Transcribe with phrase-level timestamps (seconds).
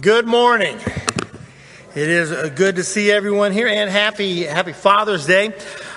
[0.00, 0.76] Good morning.
[1.94, 5.54] It is uh, good to see everyone here, and happy Happy Father's Day.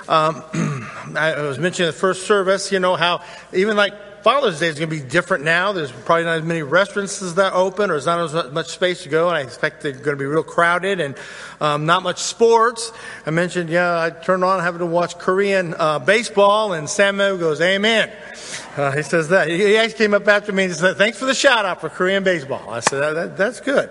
[0.08, 0.44] Um,
[1.16, 4.88] I was mentioning the first service, you know how even like Father's Day is going
[4.88, 5.72] to be different now.
[5.72, 9.08] There's probably not as many restaurants that open, or there's not as much space to
[9.08, 11.16] go, and I expect they're going to be real crowded and
[11.60, 12.92] um, not much sports.
[13.26, 17.60] I mentioned, yeah, I turned on having to watch Korean uh, baseball, and Samuel goes,
[17.60, 18.12] "Amen."
[18.76, 19.48] Uh, he says that.
[19.48, 22.22] He actually came up after me and said, Thanks for the shout out for Korean
[22.22, 22.70] baseball.
[22.70, 23.90] I said, that, that, That's good.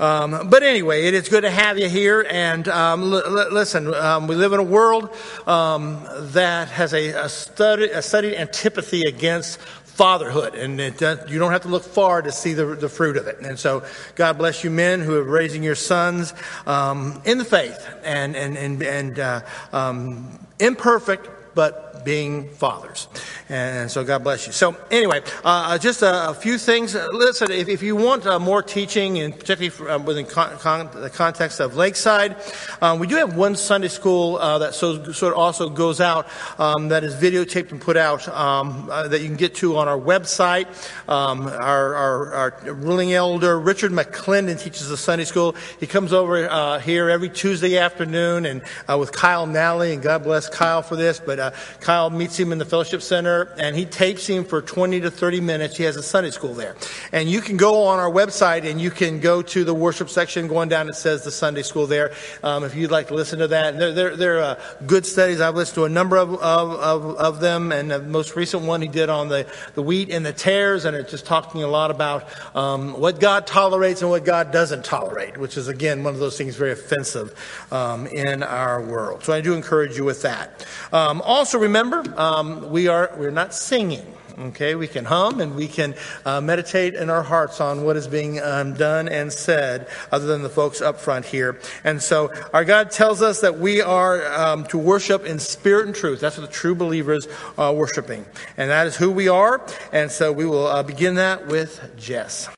[0.00, 2.26] Um, but anyway, it is good to have you here.
[2.28, 5.14] And um, l- l- listen, um, we live in a world
[5.46, 9.60] um, that has a, a, study, a studied antipathy against
[9.98, 13.26] fatherhood, and it, you don't have to look far to see the, the fruit of
[13.26, 13.40] it.
[13.40, 16.32] And so, God bless you, men who are raising your sons
[16.66, 19.40] um, in the faith and and and and uh,
[19.72, 23.06] um, imperfect, but being fathers.
[23.50, 24.52] And so God bless you.
[24.54, 26.94] So anyway, uh, just a, a, few things.
[26.94, 31.10] Listen, if, if you want uh, more teaching, and particularly uh, within con- con- the
[31.10, 32.36] context of Lakeside,
[32.80, 36.26] um, we do have one Sunday school uh, that so, sort of also goes out
[36.58, 39.86] um, that is videotaped and put out um, uh, that you can get to on
[39.86, 40.66] our website.
[41.10, 45.54] Um, our, our, our, ruling elder Richard McClendon teaches the Sunday school.
[45.78, 48.62] He comes over uh, here every Tuesday afternoon and
[48.98, 52.64] with Kyle Nally, and God bless Kyle for this, but Kyle meets him in the
[52.64, 55.76] fellowship center and he tapes him for 20 to 30 minutes.
[55.76, 56.76] He has a Sunday school there.
[57.10, 60.46] And you can go on our website and you can go to the worship section
[60.46, 60.88] going down.
[60.88, 62.12] It says the Sunday school there.
[62.44, 65.40] Um, if you'd like to listen to that, they're, they're, they're uh, good studies.
[65.40, 67.72] I've listened to a number of, of, of, them.
[67.72, 70.84] And the most recent one he did on the, the wheat and the tares.
[70.84, 74.84] And it's just talking a lot about um, what God tolerates and what God doesn't
[74.84, 77.34] tolerate, which is, again, one of those things very offensive
[77.72, 79.24] um, in our world.
[79.24, 80.66] So I do encourage you with that.
[80.92, 81.77] Um, also, remember,
[82.16, 84.04] um, we are we're not singing.
[84.38, 88.06] Okay, we can hum and we can uh, meditate in our hearts on what is
[88.06, 91.58] being um, done and said, other than the folks up front here.
[91.82, 95.94] And so, our God tells us that we are um, to worship in spirit and
[95.94, 96.20] truth.
[96.20, 98.24] That's what the true believers are worshiping,
[98.56, 99.64] and that is who we are.
[99.92, 102.48] And so, we will uh, begin that with Jess.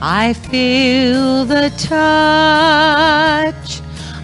[0.00, 3.80] I feel the touch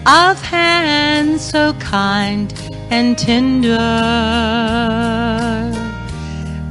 [0.07, 2.53] of hands so kind
[2.89, 3.75] and tender.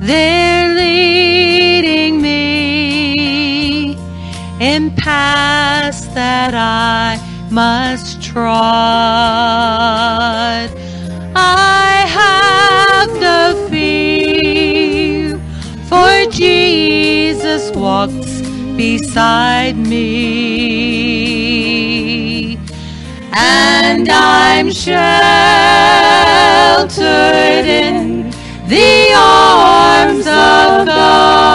[0.00, 3.98] They're leading me
[4.58, 7.18] in paths that I
[7.50, 8.54] must trod.
[11.36, 15.38] I have no fear,
[15.90, 18.40] for Jesus walks
[18.76, 20.48] beside me,
[23.32, 24.94] and I'm sheltered
[27.66, 28.30] in
[28.68, 31.54] the arms of God.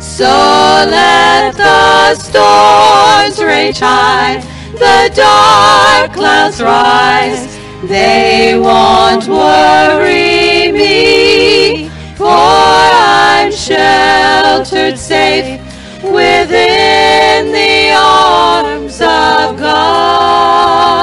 [0.00, 4.40] So let the storms rage high,
[4.72, 11.23] the dark clouds rise, they won't worry me,
[12.24, 15.60] for I'm sheltered safe
[16.02, 20.94] within the arms of God.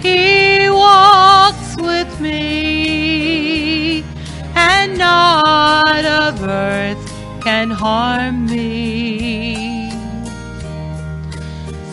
[0.00, 4.04] He walks with me,
[4.54, 7.04] and not of earth
[7.42, 9.90] can harm me.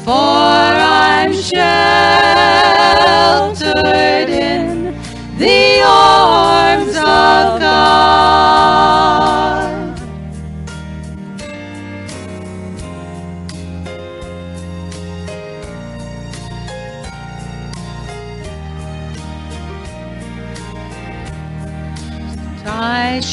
[0.05, 1.57] For I'm sheltered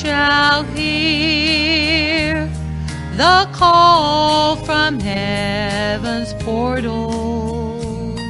[0.05, 2.47] shall hear
[3.17, 8.21] the call from heaven's portals.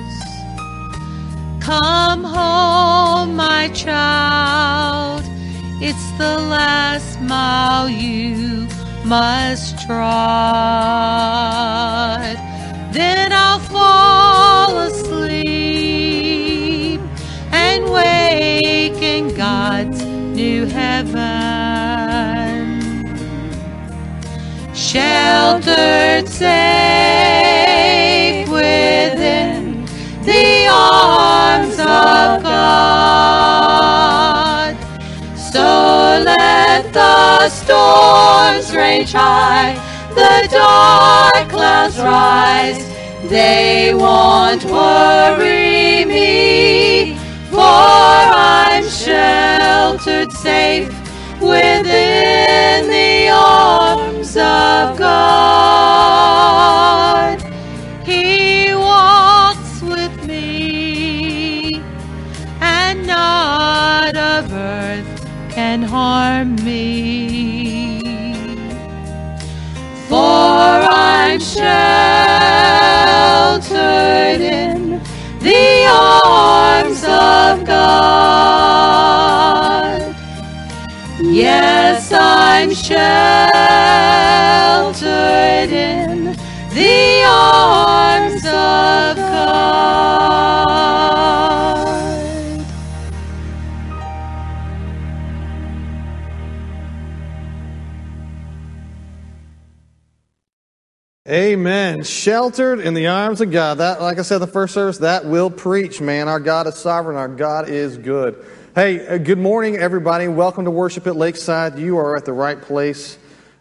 [1.59, 5.25] Come home, my child.
[5.83, 8.69] It's the last mile you
[9.05, 10.05] must trod.
[26.15, 27.67] Sheltered safe
[28.49, 29.85] within
[30.23, 33.65] the arms of God.
[35.37, 39.75] So let the storms rage high,
[40.11, 42.79] the dark clouds rise.
[43.29, 47.19] They won't worry me,
[47.51, 50.89] for I'm sheltered safe
[51.41, 53.84] within the arms
[54.37, 56.35] of God.
[58.05, 61.83] He walks with me,
[62.61, 68.01] and not of earth can harm me.
[70.09, 71.61] For I'm sheltered
[74.41, 75.01] in
[75.41, 79.24] the arms of God.
[81.95, 82.99] Yes, I'm sheltered
[85.71, 86.35] in
[86.75, 89.55] the arms of God.
[101.29, 102.03] Amen.
[102.03, 103.79] Sheltered in the arms of God.
[103.79, 106.29] That, like I said the first service, that will preach, man.
[106.29, 107.17] Our God is sovereign.
[107.17, 108.45] Our God is good.
[108.75, 110.27] Hey, uh, good morning, everybody.
[110.27, 111.79] Welcome to worship at Lakeside.
[111.79, 113.19] You are at the right place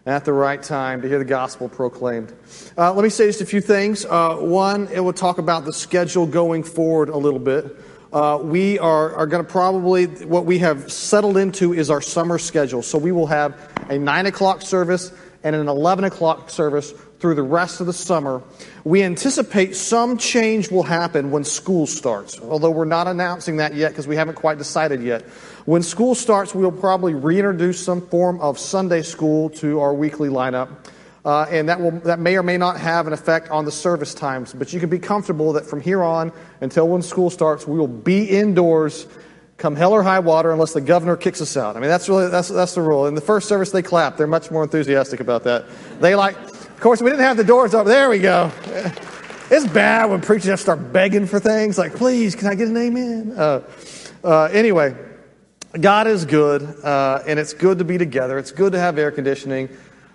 [0.07, 2.33] at the right time to hear the gospel proclaimed.
[2.75, 4.05] Uh, let me say just a few things.
[4.05, 7.77] Uh, one, it will talk about the schedule going forward a little bit.
[8.11, 12.39] Uh, we are, are going to probably, what we have settled into is our summer
[12.39, 12.81] schedule.
[12.81, 13.55] So we will have
[13.89, 18.41] a 9 o'clock service and an 11 o'clock service through the rest of the summer.
[18.83, 23.89] We anticipate some change will happen when school starts, although we're not announcing that yet
[23.89, 25.23] because we haven't quite decided yet.
[25.65, 30.69] When school starts, we'll probably reintroduce some form of Sunday school to our weekly lineup.
[31.25, 34.13] Uh, and that, will, that may or may not have an effect on the service
[34.13, 34.53] times.
[34.53, 37.87] But you can be comfortable that from here on until when school starts, we will
[37.87, 39.07] be indoors
[39.57, 41.77] come hell or high water unless the governor kicks us out.
[41.77, 43.07] I mean, that's really, that's, that's the rule.
[43.07, 44.17] In the first service, they clap.
[44.17, 45.65] They're much more enthusiastic about that.
[45.99, 47.87] They like, of course, we didn't have the doors open.
[47.87, 48.51] There we go.
[49.51, 52.69] It's bad when preachers have to start begging for things like, please, can I get
[52.69, 53.33] an amen?
[53.37, 53.61] Uh,
[54.23, 54.95] uh, anyway,
[55.79, 58.39] God is good, uh, and it's good to be together.
[58.39, 59.69] It's good to have air conditioning.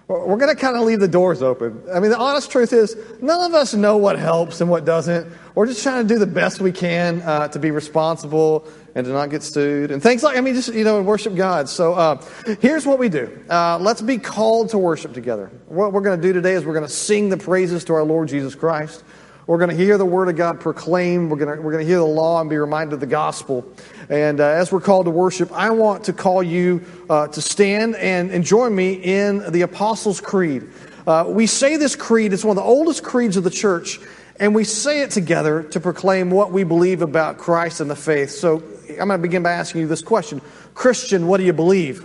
[0.08, 1.82] We're going to kind of leave the doors open.
[1.92, 5.30] I mean, the honest truth is, none of us know what helps and what doesn't.
[5.54, 9.12] We're just trying to do the best we can uh, to be responsible and to
[9.12, 10.36] not get sued and things like.
[10.36, 11.68] I mean, just you know, worship God.
[11.68, 12.24] So uh,
[12.60, 13.44] here's what we do.
[13.48, 15.50] Uh, let's be called to worship together.
[15.66, 18.04] What we're going to do today is we're going to sing the praises to our
[18.04, 19.04] Lord Jesus Christ.
[19.46, 21.30] We're going to hear the Word of God proclaimed.
[21.30, 23.66] We're going to, we're going to hear the law and be reminded of the gospel.
[24.10, 27.96] And uh, as we're called to worship, I want to call you uh, to stand
[27.96, 30.68] and, and join me in the Apostles' Creed.
[31.06, 33.98] Uh, we say this creed, it's one of the oldest creeds of the church,
[34.38, 38.30] and we say it together to proclaim what we believe about Christ and the faith.
[38.30, 40.40] So I'm going to begin by asking you this question
[40.74, 42.04] Christian, what do you believe?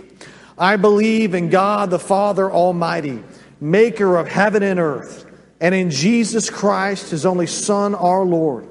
[0.56, 3.22] I believe in God the Father Almighty,
[3.60, 5.24] maker of heaven and earth
[5.64, 8.68] and in Jesus Christ, his only Son, our Lord,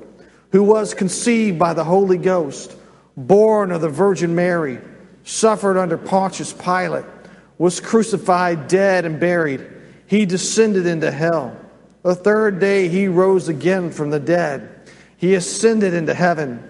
[0.51, 2.75] who was conceived by the Holy Ghost,
[3.17, 4.79] born of the Virgin Mary,
[5.23, 7.05] suffered under Pontius Pilate,
[7.57, 9.65] was crucified, dead, and buried.
[10.05, 11.57] He descended into hell.
[12.03, 14.69] The third day he rose again from the dead.
[15.17, 16.69] He ascended into heaven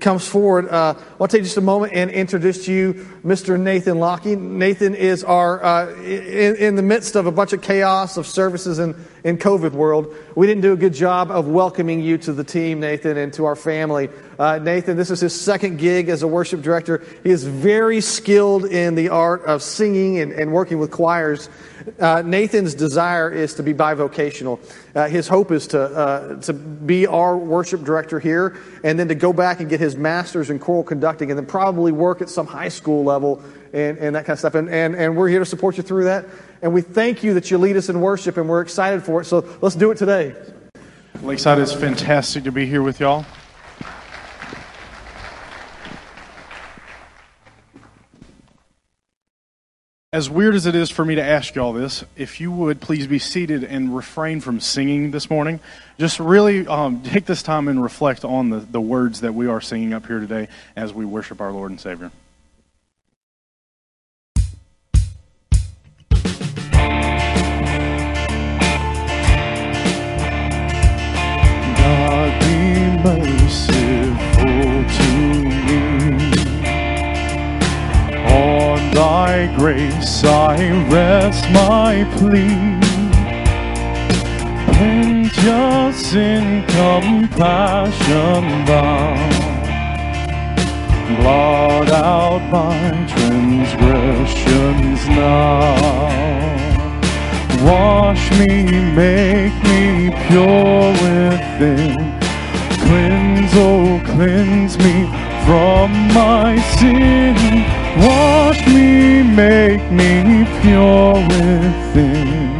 [0.00, 3.58] comes forward, uh, I'll take just a moment and introduce to you Mr.
[3.58, 4.36] Nathan Lockie.
[4.36, 8.78] Nathan is our, uh, in, in, the midst of a bunch of chaos of services
[8.78, 10.14] in, in COVID world.
[10.34, 13.44] We didn't do a good job of welcoming you to the team, Nathan, and to
[13.44, 14.08] our family.
[14.38, 17.04] Uh, Nathan, this is his second gig as a worship director.
[17.22, 21.48] He is very skilled in the art of singing and, and working with choirs.
[21.98, 24.58] Uh, Nathan's desire is to be bivocational.
[24.94, 29.14] Uh, his hope is to, uh, to be our worship director here and then to
[29.14, 32.46] go back and get his master's in choral conducting and then probably work at some
[32.46, 33.42] high school level
[33.72, 34.54] and, and that kind of stuff.
[34.54, 36.24] And, and, and we're here to support you through that.
[36.62, 39.24] And we thank you that you lead us in worship and we're excited for it.
[39.24, 40.34] So let's do it today.
[41.22, 43.26] Lakeside is fantastic to be here with y'all.
[50.10, 52.80] As weird as it is for me to ask you all this, if you would
[52.80, 55.60] please be seated and refrain from singing this morning.
[55.98, 59.60] Just really um, take this time and reflect on the, the words that we are
[59.60, 62.10] singing up here today as we worship our Lord and Savior.
[79.38, 80.56] Thy grace I
[80.90, 82.58] rest my plea.
[84.66, 89.14] Plenteous in compassion thou.
[91.18, 95.76] Blot out my transgressions now.
[97.64, 98.52] Wash me,
[99.02, 101.94] make me pure within.
[102.86, 104.96] Cleanse, oh, cleanse me
[105.46, 107.77] from my sin.
[107.96, 112.58] Wash me, make me pure within.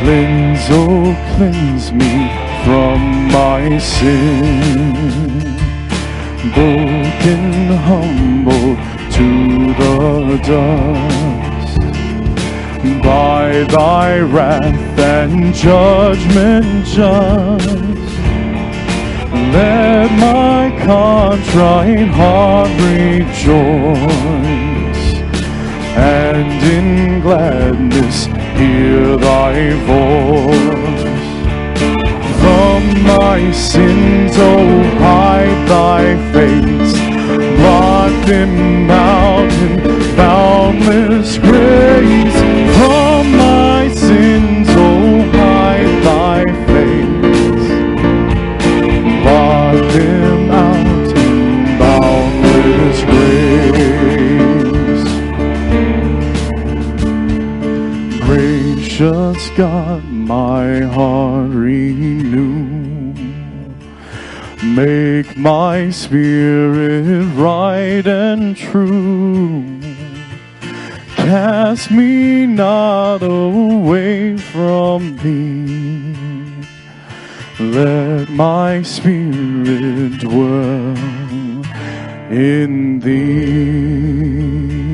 [0.00, 2.28] Cleanse, oh, cleanse me
[2.64, 5.40] from my sin.
[6.54, 7.42] Broken,
[7.88, 8.76] humble
[9.16, 9.28] to
[9.80, 11.40] the dust
[13.02, 18.09] by thy wrath and judgment just.
[19.52, 23.40] Let my contrite heart rejoice,
[25.96, 28.26] and in gladness
[28.56, 31.02] hear thy voice.
[32.40, 36.94] From my sins, oh, hide thy face,
[37.58, 43.09] blot them out in boundless grace.
[59.60, 63.12] God, my heart renew.
[64.64, 69.62] Make my spirit right and true.
[71.14, 76.16] Cast me not away from thee.
[77.62, 80.96] Let my spirit dwell
[82.32, 84.89] in thee.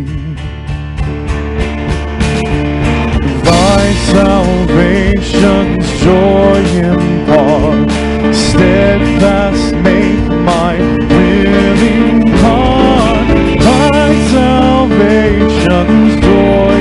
[4.17, 7.91] Salvation's joy impart,
[8.35, 10.75] steadfast make my
[11.11, 13.29] willing heart.
[13.67, 16.76] Thy salvation's joy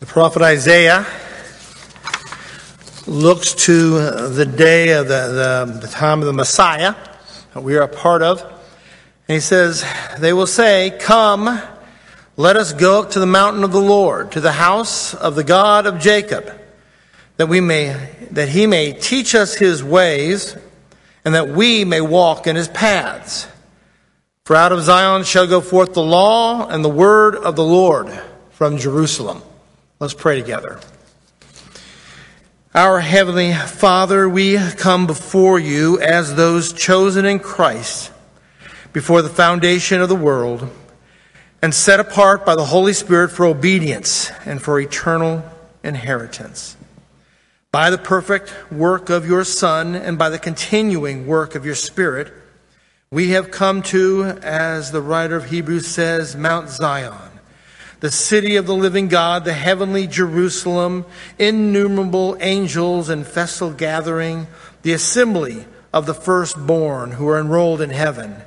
[0.00, 1.04] The prophet Isaiah
[3.06, 6.94] looks to uh, the day of the, the, the time of the Messiah
[7.52, 8.40] that we are a part of.
[8.40, 9.84] And he says,
[10.18, 11.60] They will say, Come,
[12.38, 15.44] let us go up to the mountain of the Lord, to the house of the
[15.44, 16.50] God of Jacob,
[17.36, 20.56] that we may that he may teach us his ways,
[21.26, 23.46] and that we may walk in his paths.
[24.44, 28.10] For out of Zion shall go forth the law and the word of the Lord
[28.48, 29.42] from Jerusalem.
[30.00, 30.80] Let's pray together.
[32.74, 38.10] Our Heavenly Father, we come before you as those chosen in Christ
[38.94, 40.70] before the foundation of the world
[41.60, 45.44] and set apart by the Holy Spirit for obedience and for eternal
[45.84, 46.78] inheritance.
[47.70, 52.32] By the perfect work of your Son and by the continuing work of your Spirit,
[53.10, 57.29] we have come to, as the writer of Hebrews says, Mount Zion,
[58.00, 61.04] the city of the living God, the heavenly Jerusalem,
[61.38, 64.46] innumerable angels and festal gathering,
[64.82, 68.42] the assembly of the firstborn who are enrolled in heaven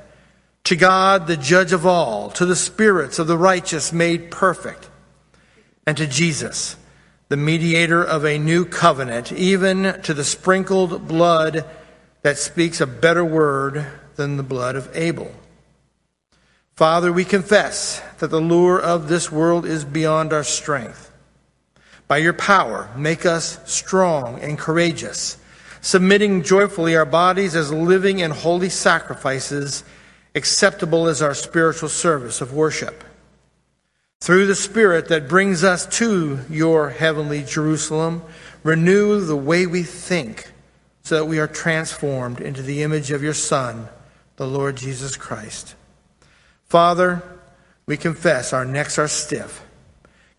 [0.64, 4.88] to God, the judge of all, to the spirits of the righteous made perfect,
[5.86, 6.76] and to Jesus,
[7.28, 11.66] the mediator of a new covenant, even to the sprinkled blood
[12.22, 15.30] that speaks a better word than the blood of Abel.
[16.76, 21.12] Father, we confess that the lure of this world is beyond our strength.
[22.08, 25.38] By your power, make us strong and courageous,
[25.80, 29.84] submitting joyfully our bodies as living and holy sacrifices
[30.34, 33.04] acceptable as our spiritual service of worship.
[34.20, 38.22] Through the Spirit that brings us to your heavenly Jerusalem,
[38.64, 40.50] renew the way we think
[41.04, 43.88] so that we are transformed into the image of your Son,
[44.36, 45.76] the Lord Jesus Christ.
[46.74, 47.22] Father,
[47.86, 49.64] we confess our necks are stiff.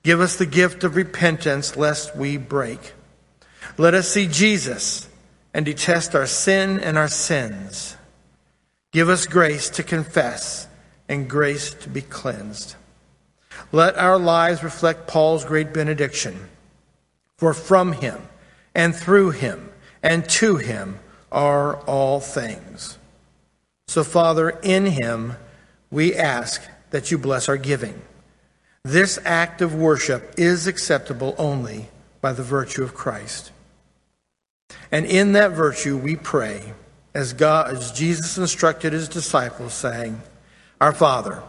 [0.04, 2.92] Give us the gift of repentance lest we break.
[3.78, 5.08] Let us see Jesus
[5.54, 7.96] and detest our sin and our sins.
[8.92, 10.68] Give us grace to confess
[11.08, 12.76] and grace to be cleansed.
[13.72, 16.50] Let our lives reflect Paul's great benediction.
[17.38, 18.22] For from him
[18.76, 19.72] and through him
[20.04, 21.00] and to him
[21.32, 22.98] are all things.
[23.88, 25.38] So, Father, in him
[25.92, 26.62] we ask
[26.92, 28.02] that you bless our giving.
[28.84, 31.90] This act of worship is acceptable only
[32.22, 33.52] by the virtue of Christ.
[34.92, 36.74] And in that virtue we pray
[37.14, 40.22] as God as Jesus instructed his disciples saying,
[40.80, 41.42] Our Father,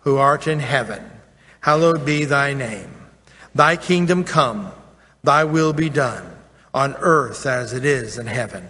[0.00, 1.08] who art in heaven,
[1.60, 2.90] hallowed be thy name.
[3.54, 4.72] Thy kingdom come,
[5.22, 6.26] thy will be done,
[6.72, 8.68] on earth as it is in heaven.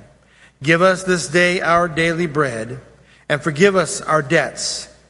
[0.62, 2.80] Give us this day our daily bread,
[3.28, 4.89] and forgive us our debts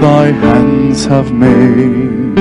[0.00, 2.38] Thy hands have made.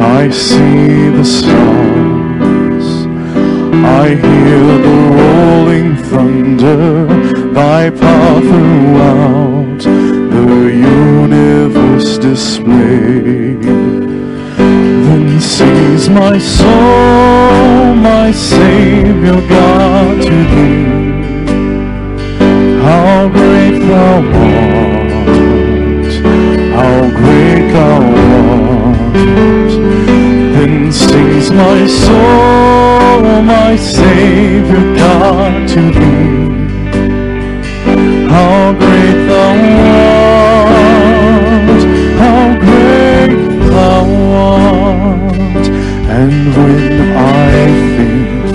[0.00, 2.86] I see the stars,
[4.02, 7.06] I hear the rolling thunder,
[7.52, 9.82] thy power throughout
[10.36, 13.62] the universe displayed.
[15.06, 20.86] Then sings my soul, my Savior God to thee.
[22.82, 24.16] How great thou
[24.50, 24.95] art,
[31.50, 36.36] my soul, my Savior God to thee.
[38.28, 39.54] How great thou
[40.56, 41.82] art,
[42.22, 44.04] how great thou
[44.34, 45.66] art.
[46.18, 47.52] And when I
[47.96, 48.54] think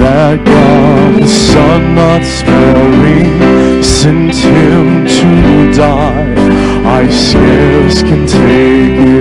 [0.00, 6.34] that God the Son not sparing sent him to die,
[6.84, 9.11] I scarce can take it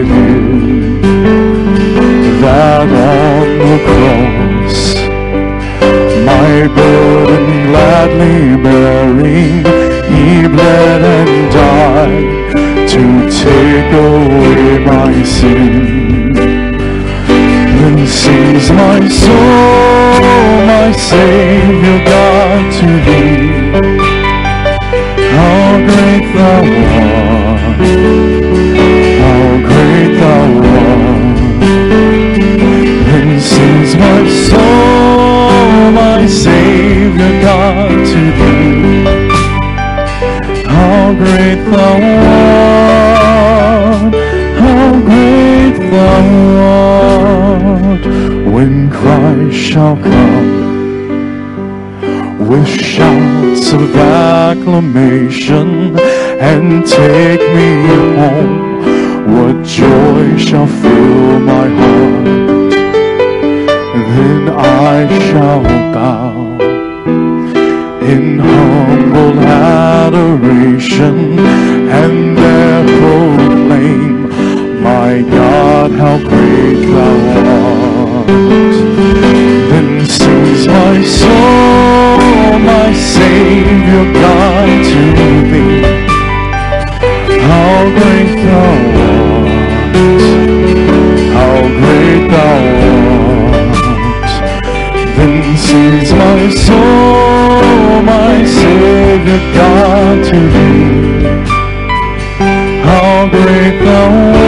[6.62, 9.66] my burden gladly bearing,
[10.14, 13.04] he bled and died to
[13.44, 16.34] take away my sin.
[17.34, 20.22] Then sings my soul,
[20.68, 23.48] my Savior God, to thee.
[25.34, 27.22] How great thou art!
[33.98, 34.51] my soul.
[36.28, 39.04] Savior God, to thee.
[40.66, 41.98] How great thou
[43.24, 44.14] art,
[44.64, 46.26] how great thou
[46.62, 48.04] art,
[48.54, 50.50] when Christ shall come
[52.48, 55.98] with shouts of acclamation
[56.40, 57.70] and take me
[58.20, 58.60] home.
[59.36, 62.51] What joy shall fill my heart?
[64.64, 66.58] I shall bow
[68.02, 74.30] in humble adoration and there proclaim,
[74.84, 77.16] My God, how great thou
[77.48, 78.28] art.
[79.72, 85.02] Then sings my soul, my Savior God, to
[85.52, 85.82] thee.
[87.48, 88.91] How great thou art,
[96.52, 100.92] soul, my Savior God, to thee.
[102.84, 104.41] How great thou art,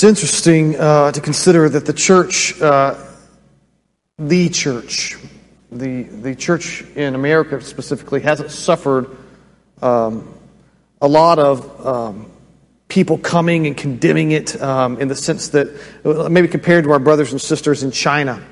[0.00, 2.96] It's interesting uh, to consider that the church, uh,
[4.16, 5.18] the church,
[5.70, 9.14] the, the church in America specifically, hasn't suffered
[9.82, 10.32] um,
[11.02, 12.32] a lot of um,
[12.88, 15.68] people coming and condemning it um, in the sense that
[16.30, 18.42] maybe compared to our brothers and sisters in China.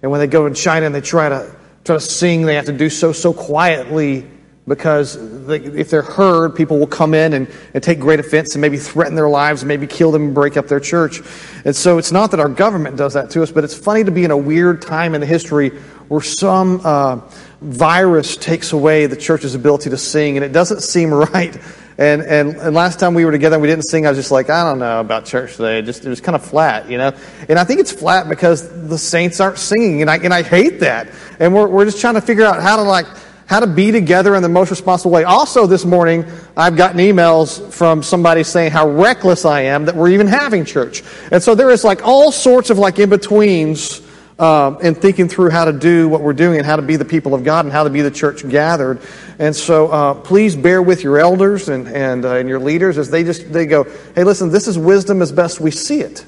[0.00, 1.54] And when they go in China and they try to
[1.84, 4.26] try to sing, they have to do so so quietly
[4.68, 5.16] because
[5.48, 9.14] if they're heard, people will come in and, and take great offense and maybe threaten
[9.14, 11.20] their lives, maybe kill them and break up their church.
[11.64, 14.10] And so it's not that our government does that to us, but it's funny to
[14.10, 15.70] be in a weird time in the history
[16.08, 17.20] where some uh,
[17.60, 21.56] virus takes away the church's ability to sing, and it doesn't seem right.
[21.98, 24.30] And, and, and last time we were together and we didn't sing, I was just
[24.30, 25.78] like, I don't know about church today.
[25.78, 27.12] It just it was kind of flat, you know.
[27.48, 30.80] And I think it's flat because the saints aren't singing, and I and I hate
[30.80, 31.08] that.
[31.40, 33.06] And we're we're just trying to figure out how to like
[33.46, 35.24] how to be together in the most responsible way.
[35.24, 36.24] Also, this morning,
[36.56, 41.02] I've gotten emails from somebody saying how reckless I am that we're even having church.
[41.30, 44.02] And so there is like all sorts of like in betweens
[44.38, 47.04] um, in thinking through how to do what we're doing and how to be the
[47.04, 49.00] people of God and how to be the church gathered.
[49.38, 53.10] And so uh, please bear with your elders and, and, uh, and your leaders as
[53.10, 56.26] they just they go, hey, listen, this is wisdom as best we see it.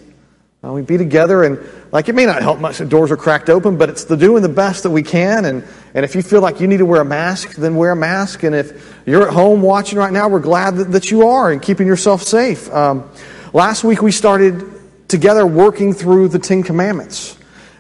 [0.65, 1.57] Uh, we be together and
[1.93, 4.43] like it may not help much the doors are cracked open, but it's the doing
[4.43, 5.45] the best that we can.
[5.45, 5.63] And,
[5.95, 8.43] and if you feel like you need to wear a mask, then wear a mask.
[8.43, 11.63] And if you're at home watching right now, we're glad that, that you are and
[11.63, 12.69] keeping yourself safe.
[12.73, 13.09] Um,
[13.53, 14.65] last week we started
[15.07, 17.39] together working through the Ten Commandments.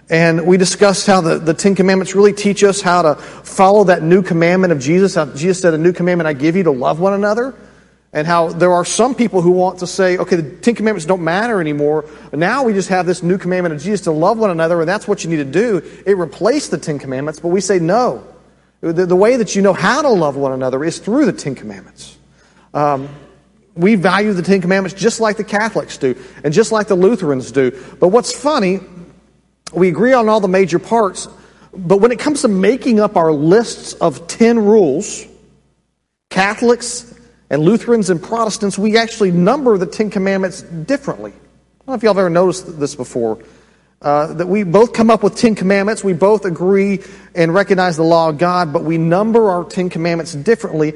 [0.08, 4.04] And we discussed how the, the Ten Commandments really teach us how to follow that
[4.04, 5.18] new commandment of Jesus.
[5.36, 7.56] Jesus said, A new commandment I give you to love one another.
[8.12, 11.22] And how there are some people who want to say, okay, the Ten Commandments don't
[11.22, 12.06] matter anymore.
[12.32, 15.06] Now we just have this new commandment of Jesus to love one another, and that's
[15.06, 15.82] what you need to do.
[16.06, 18.26] It replaced the Ten Commandments, but we say no.
[18.80, 21.54] The, the way that you know how to love one another is through the Ten
[21.54, 22.16] Commandments.
[22.72, 23.08] Um,
[23.74, 27.52] we value the Ten Commandments just like the Catholics do, and just like the Lutherans
[27.52, 27.70] do.
[28.00, 28.80] But what's funny,
[29.72, 31.28] we agree on all the major parts,
[31.74, 35.26] but when it comes to making up our lists of 10 rules,
[36.30, 37.07] Catholics
[37.50, 41.32] and Lutherans and Protestants, we actually number the Ten Commandments differently.
[41.32, 43.42] I don't know if y'all have ever noticed this before.
[44.00, 47.02] Uh, that we both come up with Ten Commandments, we both agree
[47.34, 50.94] and recognize the law of God, but we number our Ten Commandments differently.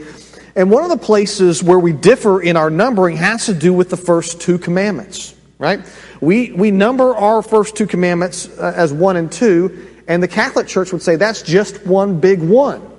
[0.54, 3.90] And one of the places where we differ in our numbering has to do with
[3.90, 5.80] the first two commandments, right?
[6.20, 10.68] We, we number our first two commandments uh, as one and two, and the Catholic
[10.68, 12.80] Church would say that's just one big one.
[12.80, 12.90] Does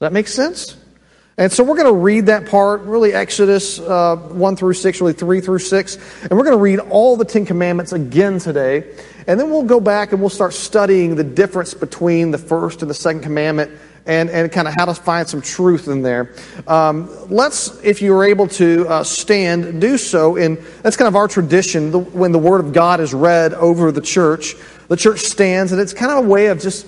[0.00, 0.76] that make sense?
[1.38, 5.14] And so we're going to read that part, really Exodus uh, 1 through 6, really
[5.14, 6.22] 3 through 6.
[6.24, 8.94] And we're going to read all the Ten Commandments again today.
[9.26, 12.90] And then we'll go back and we'll start studying the difference between the first and
[12.90, 13.70] the second commandment
[14.04, 16.34] and, and kind of how to find some truth in there.
[16.66, 20.36] Um, let's, if you are able to uh, stand, do so.
[20.36, 21.92] And that's kind of our tradition.
[21.92, 24.54] The, when the Word of God is read over the church,
[24.88, 26.86] the church stands, and it's kind of a way of just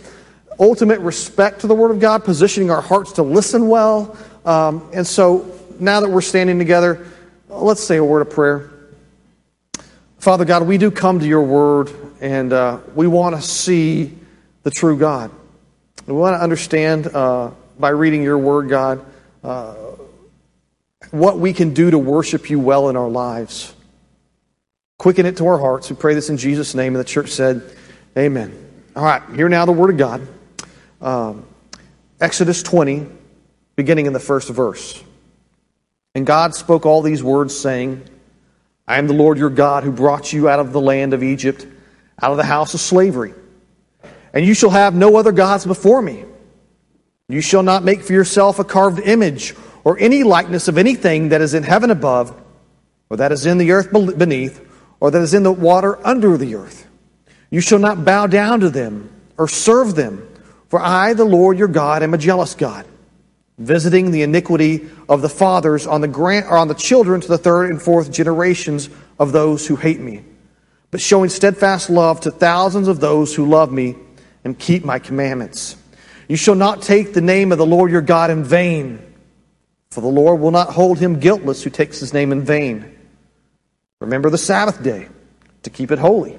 [0.59, 4.19] ultimate respect to the Word of God, positioning our hearts to listen well.
[4.45, 7.07] Um, and so now that we're standing together,
[7.49, 8.71] let's say a word of prayer.
[10.25, 14.11] Father God, we do come to your Word, and uh, we want to see
[14.63, 15.31] the true God.
[16.07, 19.05] We want to understand uh, by reading your word, God,
[19.43, 19.75] uh,
[21.11, 23.75] what we can do to worship you well in our lives.
[24.97, 25.91] Quicken it to our hearts.
[25.91, 26.95] We pray this in Jesus' name.
[26.95, 27.63] And the church said,
[28.17, 28.57] Amen.
[28.97, 30.27] All right, here now the Word of God.
[31.03, 31.45] Um,
[32.19, 33.07] Exodus 20,
[33.77, 35.03] beginning in the first verse.
[36.15, 38.05] And God spoke all these words, saying,
[38.87, 41.67] I am the Lord your God who brought you out of the land of Egypt,
[42.21, 43.35] out of the house of slavery.
[44.33, 46.25] And you shall have no other gods before me.
[47.29, 51.41] You shall not make for yourself a carved image or any likeness of anything that
[51.41, 52.39] is in heaven above,
[53.11, 54.61] or that is in the earth beneath,
[55.01, 56.87] or that is in the water under the earth.
[57.51, 60.29] You shall not bow down to them or serve them,
[60.69, 62.87] for I, the Lord your God, am a jealous God,
[63.59, 67.39] visiting the iniquity of the fathers on the, grand, or on the children to the
[67.39, 68.89] third and fourth generations
[69.19, 70.25] of those who hate me,
[70.91, 73.95] but showing steadfast love to thousands of those who love me
[74.43, 75.77] and keep my commandments.
[76.29, 79.15] You shall not take the name of the Lord your God in vain,
[79.91, 82.99] for the Lord will not hold him guiltless who takes his name in vain.
[84.01, 85.09] Remember the Sabbath day
[85.63, 86.39] to keep it holy.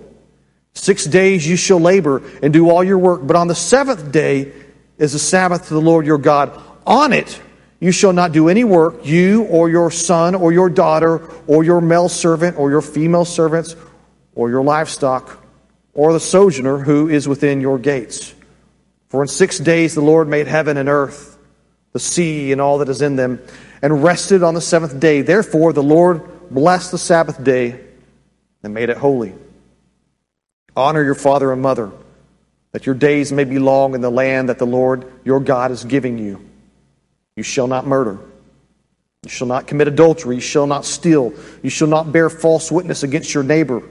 [0.74, 4.52] Six days you shall labor and do all your work, but on the seventh day
[4.98, 6.62] is the Sabbath to the Lord your God.
[6.86, 7.42] On it
[7.80, 11.82] you shall not do any work, you or your son or your daughter or your
[11.82, 13.76] male servant or your female servants
[14.34, 15.44] or your livestock
[15.94, 18.34] or the sojourner who is within your gates.
[19.10, 21.38] For in six days the Lord made heaven and earth,
[21.94, 23.40] the sea and all that is in them,
[23.82, 25.22] and rested on the seventh day.
[25.22, 27.80] Therefore the Lord blessed the Sabbath day
[28.64, 29.36] and made it holy.
[30.76, 31.92] Honor your father and mother,
[32.72, 35.86] that your days may be long in the land that the Lord your God is
[35.86, 36.44] giving you.
[37.36, 38.20] You shall not murder.
[39.24, 40.36] You shall not commit adultery.
[40.36, 41.34] You shall not steal.
[41.64, 43.82] You shall not bear false witness against your neighbor.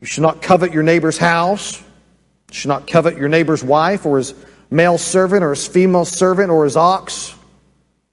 [0.00, 1.80] You shall not covet your neighbor's house.
[1.80, 4.34] You shall not covet your neighbor's wife or his
[4.70, 7.34] male servant or his female servant or his ox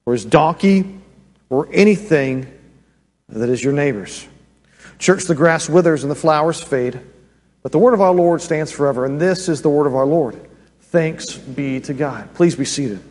[0.06, 1.00] or his donkey
[1.50, 2.52] or anything
[3.30, 4.28] that is your neighbor's.
[5.00, 7.00] Church, the grass withers and the flowers fade,
[7.62, 10.06] but the word of our Lord stands forever, and this is the word of our
[10.06, 10.40] Lord.
[10.82, 12.34] Thanks be to God.
[12.34, 13.02] Please be seated.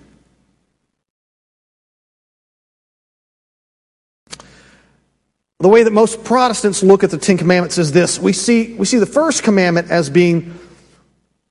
[5.63, 8.85] The way that most Protestants look at the Ten Commandments is this we see, we
[8.85, 10.59] see the first commandment as being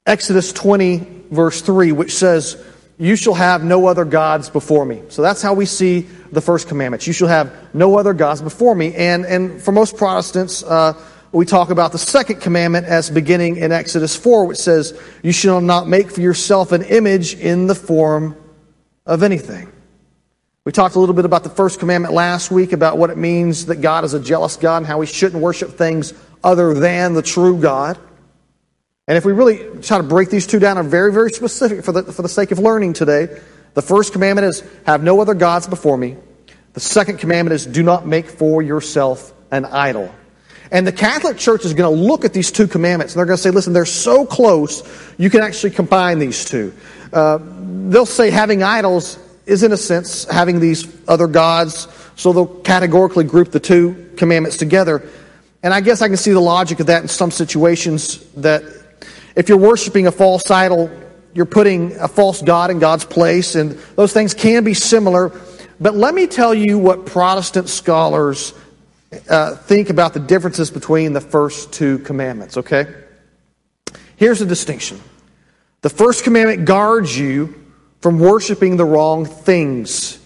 [0.05, 0.97] Exodus 20,
[1.31, 2.61] verse 3, which says,
[2.97, 5.01] You shall have no other gods before me.
[5.07, 7.07] So that's how we see the first commandment.
[7.07, 8.93] You shall have no other gods before me.
[8.95, 10.91] And, and for most Protestants, uh,
[11.31, 14.93] we talk about the second commandment as beginning in Exodus 4, which says,
[15.23, 18.35] You shall not make for yourself an image in the form
[19.05, 19.71] of anything.
[20.63, 23.65] We talked a little bit about the first commandment last week about what it means
[23.65, 27.23] that God is a jealous God and how we shouldn't worship things other than the
[27.23, 27.97] true God.
[29.07, 31.91] And if we really try to break these two down, are very, very specific for
[31.91, 33.41] the, for the sake of learning today.
[33.73, 36.15] The first commandment is, have no other gods before me.
[36.73, 40.13] The second commandment is, do not make for yourself an idol.
[40.71, 43.37] And the Catholic Church is going to look at these two commandments and they're going
[43.37, 44.83] to say, listen, they're so close,
[45.17, 46.71] you can actually combine these two.
[47.11, 49.17] Uh, they'll say having idols
[49.51, 54.55] is, in a sense, having these other gods, so they'll categorically group the two commandments
[54.55, 55.07] together.
[55.61, 58.63] And I guess I can see the logic of that in some situations that
[59.35, 60.89] if you're worshiping a false idol,
[61.33, 65.37] you're putting a false God in God's place, and those things can be similar.
[65.81, 68.53] But let me tell you what Protestant scholars
[69.29, 72.87] uh, think about the differences between the first two commandments, okay?
[74.15, 75.01] Here's the distinction
[75.81, 77.60] the first commandment guards you
[78.01, 80.19] from worshiping the wrong things.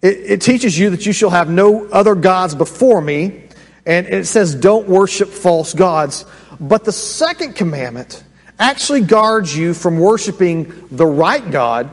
[0.00, 3.44] It, it, teaches you that you shall have no other gods before me,
[3.84, 6.24] and it says don't worship false gods.
[6.60, 8.22] But the second commandment
[8.58, 11.90] actually guards you from worshiping the right God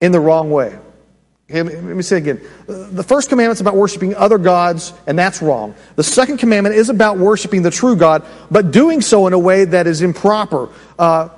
[0.00, 0.78] in the wrong way.
[1.48, 2.40] Let me say again.
[2.66, 5.76] The first commandment is about worshiping other gods, and that's wrong.
[5.94, 9.64] The second commandment is about worshiping the true God, but doing so in a way
[9.64, 10.68] that is improper.
[10.98, 11.28] Uh,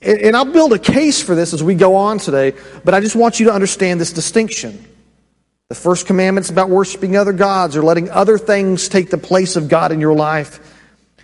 [0.00, 3.16] and I'll build a case for this as we go on today, but I just
[3.16, 4.84] want you to understand this distinction.
[5.68, 9.56] The first commandment is about worshiping other gods or letting other things take the place
[9.56, 10.60] of God in your life.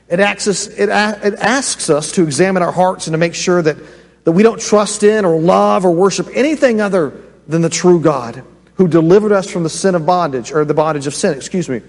[0.08, 3.62] It asks us, it, it asks us to examine our hearts and to make sure
[3.62, 3.76] that,
[4.24, 7.12] that we don't trust in or love or worship anything other
[7.46, 8.42] than the true God
[8.74, 11.80] who delivered us from the sin of bondage, or the bondage of sin, excuse me.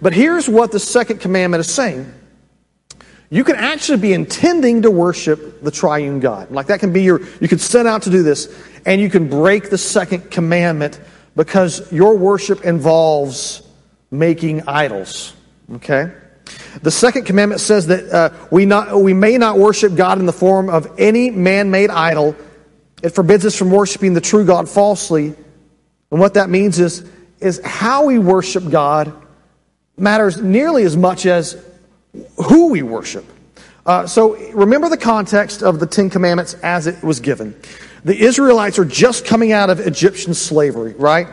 [0.00, 2.12] But here's what the second commandment is saying
[3.32, 6.50] you can actually be intending to worship the triune God.
[6.50, 9.30] Like that can be your, you could set out to do this, and you can
[9.30, 11.00] break the second commandment
[11.34, 13.62] because your worship involves
[14.10, 15.32] making idols.
[15.76, 16.12] Okay?
[16.82, 20.32] The second commandment says that uh, we, not, we may not worship God in the
[20.34, 22.36] form of any man made idol.
[23.02, 25.34] It forbids us from worshiping the true God falsely.
[26.10, 29.10] And what that means is, is how we worship God
[29.96, 31.56] matters nearly as much as
[32.36, 33.24] who we worship.
[33.84, 37.54] Uh, so remember the context of the Ten Commandments as it was given.
[38.04, 41.28] The Israelites are just coming out of Egyptian slavery, right?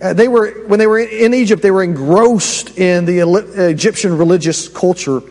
[0.00, 3.20] Uh, they were when they were in Egypt, they were engrossed in the
[3.70, 5.22] Egyptian religious culture,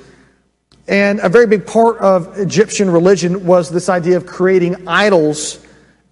[0.88, 5.60] and a very big part of Egyptian religion was this idea of creating idols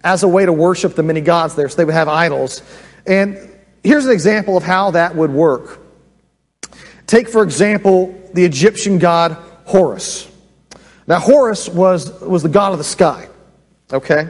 [0.04, 1.68] as a way to worship the many gods there.
[1.68, 2.62] So they would have idols,
[3.06, 3.38] and
[3.82, 5.80] here's an example of how that would work.
[7.06, 10.28] Take, for example, the Egyptian god Horus.
[11.06, 13.28] Now, Horus was, was the god of the sky,
[13.92, 14.28] okay?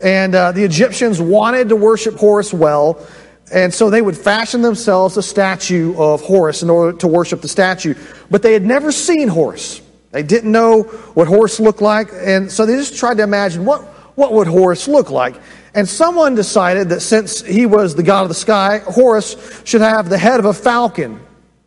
[0.00, 3.06] And uh, the Egyptians wanted to worship Horus well,
[3.52, 7.48] and so they would fashion themselves a statue of Horus in order to worship the
[7.48, 7.94] statue.
[8.30, 9.80] But they had never seen Horus.
[10.12, 10.82] They didn't know
[11.14, 13.82] what Horus looked like, and so they just tried to imagine what,
[14.16, 15.36] what would Horus look like.
[15.74, 20.08] And someone decided that since he was the god of the sky, Horus should have
[20.08, 21.20] the head of a falcon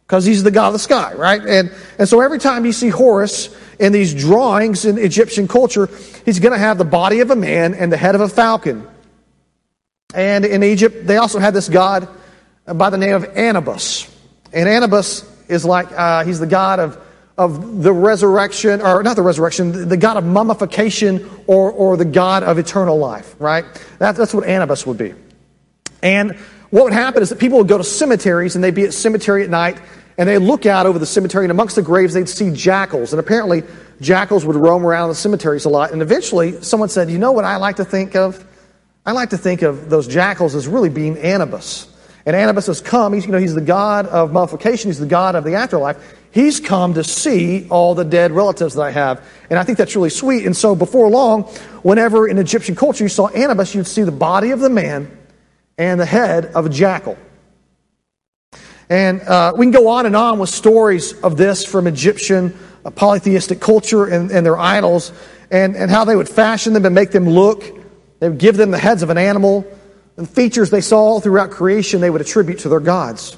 [0.08, 1.42] because he's the god of the sky, right?
[1.42, 5.90] And, and so every time you see Horus in these drawings in Egyptian culture,
[6.26, 8.88] he's going to have the body of a man and the head of a falcon.
[10.14, 12.08] And in Egypt, they also had this god
[12.66, 14.10] by the name of Anubis.
[14.54, 17.00] And Anubis is like, uh, he's the god of,
[17.38, 22.44] of the resurrection, or not the resurrection, the god of mummification or, or the god
[22.44, 23.66] of eternal life, right?
[23.98, 25.14] That, that's what Anubis would be.
[26.04, 26.38] And
[26.74, 29.44] what would happen is that people would go to cemeteries and they'd be at cemetery
[29.44, 29.80] at night
[30.18, 33.14] and they'd look out over the cemetery and amongst the graves they'd see jackals.
[33.14, 33.62] And apparently
[34.02, 35.92] jackals would roam around the cemeteries a lot.
[35.92, 38.44] And eventually someone said, you know what I like to think of?
[39.06, 41.96] I like to think of those jackals as really being Anubis.
[42.26, 45.36] And Anubis has come, he's, you know, he's the god of mummification, he's the god
[45.36, 46.16] of the afterlife.
[46.32, 49.24] He's come to see all the dead relatives that I have.
[49.52, 50.44] And I think that's really sweet.
[50.48, 51.44] And so before long,
[51.84, 55.20] whenever in Egyptian culture you saw Anubis, you'd see the body of the man
[55.78, 57.18] and the head of a jackal.
[58.90, 62.92] And uh, we can go on and on with stories of this from Egyptian uh,
[62.92, 65.12] polytheistic culture and, and their idols
[65.50, 67.64] and, and how they would fashion them and make them look.
[68.20, 69.66] They would give them the heads of an animal
[70.18, 73.38] and features they saw throughout creation they would attribute to their gods.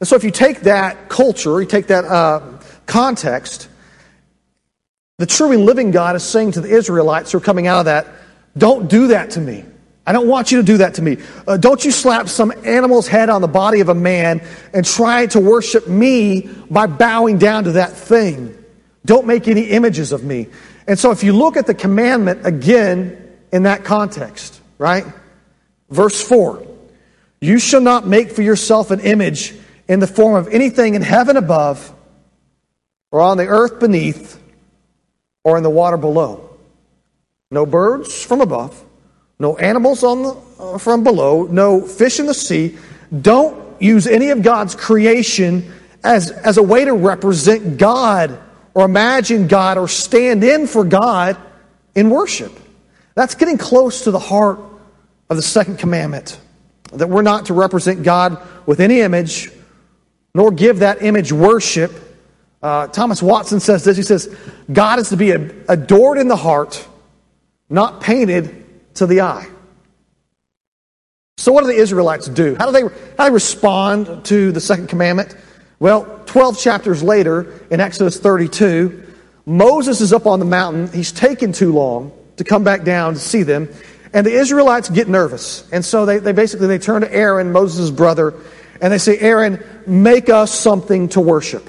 [0.00, 3.68] And so if you take that culture, you take that uh, context,
[5.18, 7.84] the true and living God is saying to the Israelites who are coming out of
[7.86, 8.06] that,
[8.56, 9.64] don't do that to me.
[10.06, 11.16] I don't want you to do that to me.
[11.46, 15.26] Uh, don't you slap some animal's head on the body of a man and try
[15.26, 18.62] to worship me by bowing down to that thing.
[19.06, 20.48] Don't make any images of me.
[20.86, 25.06] And so, if you look at the commandment again in that context, right?
[25.88, 26.66] Verse 4
[27.40, 29.54] You shall not make for yourself an image
[29.88, 31.92] in the form of anything in heaven above,
[33.10, 34.38] or on the earth beneath,
[35.44, 36.50] or in the water below.
[37.50, 38.82] No birds from above
[39.38, 42.78] no animals on the, uh, from below, no fish in the sea.
[43.20, 48.38] Don't use any of God's creation as, as a way to represent God
[48.74, 51.36] or imagine God or stand in for God
[51.94, 52.52] in worship.
[53.14, 54.58] That's getting close to the heart
[55.30, 56.38] of the second commandment
[56.92, 59.50] that we're not to represent God with any image,
[60.34, 61.92] nor give that image worship.
[62.62, 64.34] Uh, Thomas Watson says this he says,
[64.72, 66.86] God is to be adored in the heart,
[67.68, 68.63] not painted
[68.94, 69.46] to the eye.
[71.36, 72.54] So, what do the Israelites do?
[72.58, 75.36] How do they, how do they respond to the second commandment?
[75.78, 79.04] Well, 12 chapters later, in Exodus 32,
[79.44, 80.90] Moses is up on the mountain.
[80.90, 83.68] He's taken too long to come back down to see them.
[84.12, 85.68] And the Israelites get nervous.
[85.72, 88.34] And so they, they basically they turn to Aaron, Moses' brother,
[88.80, 91.68] and they say, Aaron, make us something to worship.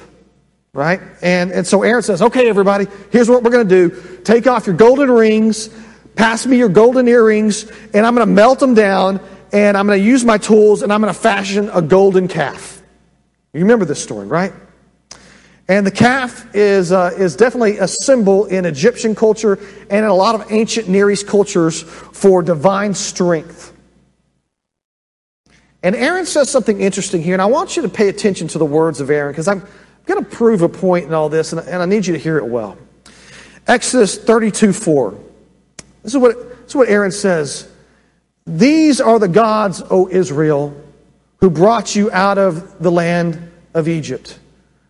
[0.73, 1.01] Right?
[1.21, 4.19] And, and so Aaron says, okay, everybody, here's what we're going to do.
[4.23, 5.69] Take off your golden rings
[6.15, 9.19] Pass me your golden earrings, and I'm going to melt them down,
[9.51, 12.81] and I'm going to use my tools, and I'm going to fashion a golden calf.
[13.53, 14.53] You remember this story, right?
[15.67, 19.57] And the calf is, uh, is definitely a symbol in Egyptian culture
[19.89, 23.73] and in a lot of ancient Near East cultures for divine strength.
[25.81, 28.65] And Aaron says something interesting here, and I want you to pay attention to the
[28.65, 29.65] words of Aaron because I'm
[30.05, 32.37] going to prove a point in all this, and, and I need you to hear
[32.37, 32.77] it well.
[33.67, 35.24] Exodus 32 4.
[36.05, 37.67] This is what, this is what Aaron says.
[38.45, 40.79] These are the gods, O Israel,
[41.41, 44.37] who brought you out of the land of Egypt.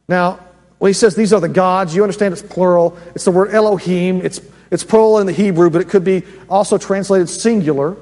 [0.10, 0.42] Now,
[0.78, 2.98] when he says these are the gods, you understand it's plural.
[3.16, 4.20] It's the word Elohim.
[4.26, 7.96] It's, it's plural in the Hebrew, but it could be also translated singular.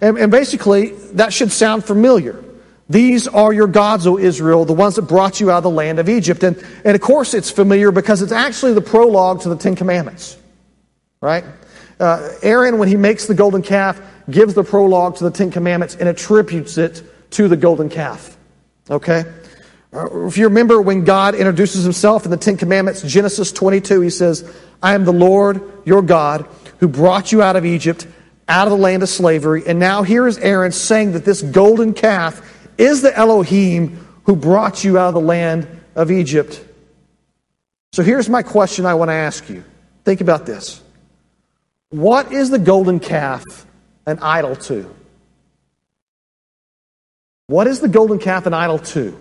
[0.00, 2.42] And, and basically, that should sound familiar.
[2.88, 5.98] These are your gods, O Israel, the ones that brought you out of the land
[5.98, 6.44] of Egypt.
[6.44, 10.38] And, and of course, it's familiar because it's actually the prologue to the Ten Commandments,
[11.20, 11.44] right?
[12.00, 15.96] Uh, Aaron, when he makes the golden calf, gives the prologue to the Ten Commandments
[15.96, 18.36] and attributes it to the golden calf.
[18.90, 19.24] Okay?
[19.92, 24.10] Uh, If you remember when God introduces himself in the Ten Commandments, Genesis 22, he
[24.10, 24.50] says,
[24.82, 26.46] I am the Lord your God
[26.78, 28.06] who brought you out of Egypt,
[28.48, 29.62] out of the land of slavery.
[29.66, 32.42] And now here is Aaron saying that this golden calf
[32.76, 36.62] is the Elohim who brought you out of the land of Egypt.
[37.92, 39.64] So here's my question I want to ask you.
[40.04, 40.82] Think about this.
[41.90, 43.44] What is the golden calf
[44.06, 44.94] an idol to?
[47.46, 49.16] What is the golden calf an idol to?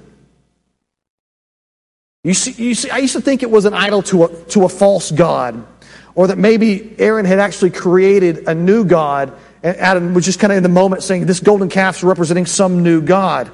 [2.23, 4.63] You see, you see, I used to think it was an idol to a, to
[4.63, 5.65] a false god,
[6.15, 10.53] or that maybe Aaron had actually created a new god, and Adam was just kind
[10.53, 13.51] of in the moment saying, This golden calf's representing some new god.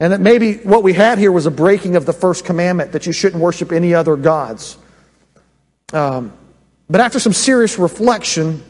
[0.00, 3.06] And that maybe what we had here was a breaking of the first commandment that
[3.06, 4.76] you shouldn't worship any other gods.
[5.92, 6.32] Um,
[6.88, 8.62] but after some serious reflection,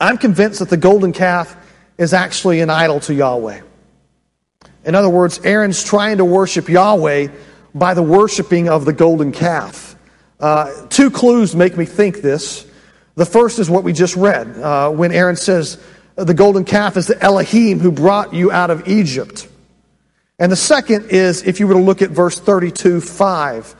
[0.00, 1.56] I'm convinced that the golden calf
[1.96, 3.62] is actually an idol to Yahweh.
[4.84, 7.28] In other words, Aaron's trying to worship Yahweh
[7.74, 9.96] by the worshiping of the golden calf.
[10.40, 12.66] Uh, two clues make me think this.
[13.16, 15.82] The first is what we just read uh, when Aaron says,
[16.14, 19.48] The golden calf is the Elohim who brought you out of Egypt.
[20.38, 23.74] And the second is, if you were to look at verse 32 5,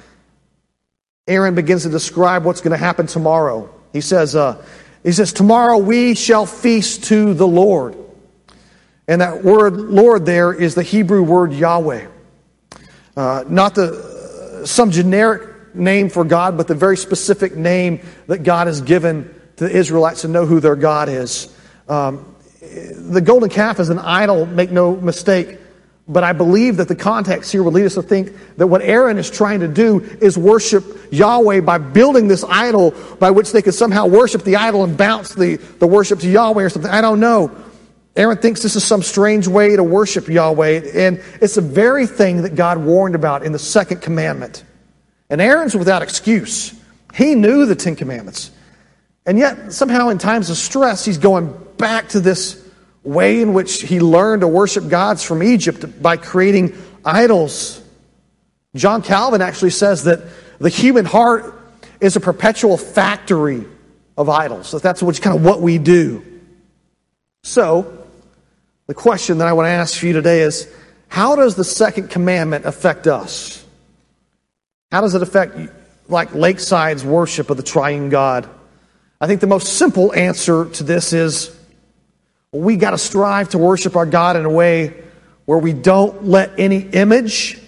[1.29, 3.73] Aaron begins to describe what's going to happen tomorrow.
[3.93, 4.65] He says, uh,
[5.03, 7.97] he says, Tomorrow we shall feast to the Lord.
[9.07, 12.09] And that word Lord there is the Hebrew word Yahweh.
[13.17, 18.43] Uh, not the, uh, some generic name for God, but the very specific name that
[18.43, 21.55] God has given to the Israelites to know who their God is.
[21.89, 25.59] Um, the golden calf is an idol, make no mistake.
[26.09, 29.19] But I believe that the context here would lead us to think that what Aaron
[29.19, 33.75] is trying to do is worship Yahweh by building this idol by which they could
[33.75, 36.91] somehow worship the idol and bounce the, the worship to Yahweh or something.
[36.91, 37.55] I don't know.
[38.17, 42.43] Aaron thinks this is some strange way to worship Yahweh, and it's the very thing
[42.43, 44.65] that God warned about in the second commandment.
[45.31, 46.75] And Aaron's without excuse.
[47.15, 48.51] He knew the Ten Commandments.
[49.25, 52.58] And yet, somehow, in times of stress, he's going back to this
[53.09, 57.83] way in which he learned to worship gods from Egypt by creating idols.
[58.77, 60.21] John Calvin actually says that
[60.59, 61.59] the human heart
[62.01, 63.65] is a perpetual factory
[64.19, 64.69] of idols.
[64.69, 66.23] So that's kind of what we do.
[67.45, 68.07] So,
[68.87, 70.71] the question that I want to ask you today is
[71.09, 73.65] how does the second commandment affect us?
[74.93, 75.57] How does it affect
[76.09, 78.49] like Lakeside's worship of the triune God?
[79.19, 81.58] I think the most simple answer to this is
[82.53, 84.95] we got to strive to worship our God in a way
[85.45, 87.61] where we don't let any image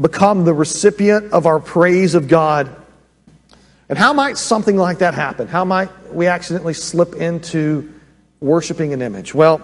[0.00, 2.74] become the recipient of our praise of God.
[3.90, 5.48] And how might something like that happen?
[5.48, 7.92] How might we accidentally slip into
[8.40, 9.34] worshiping an image?
[9.34, 9.60] Well,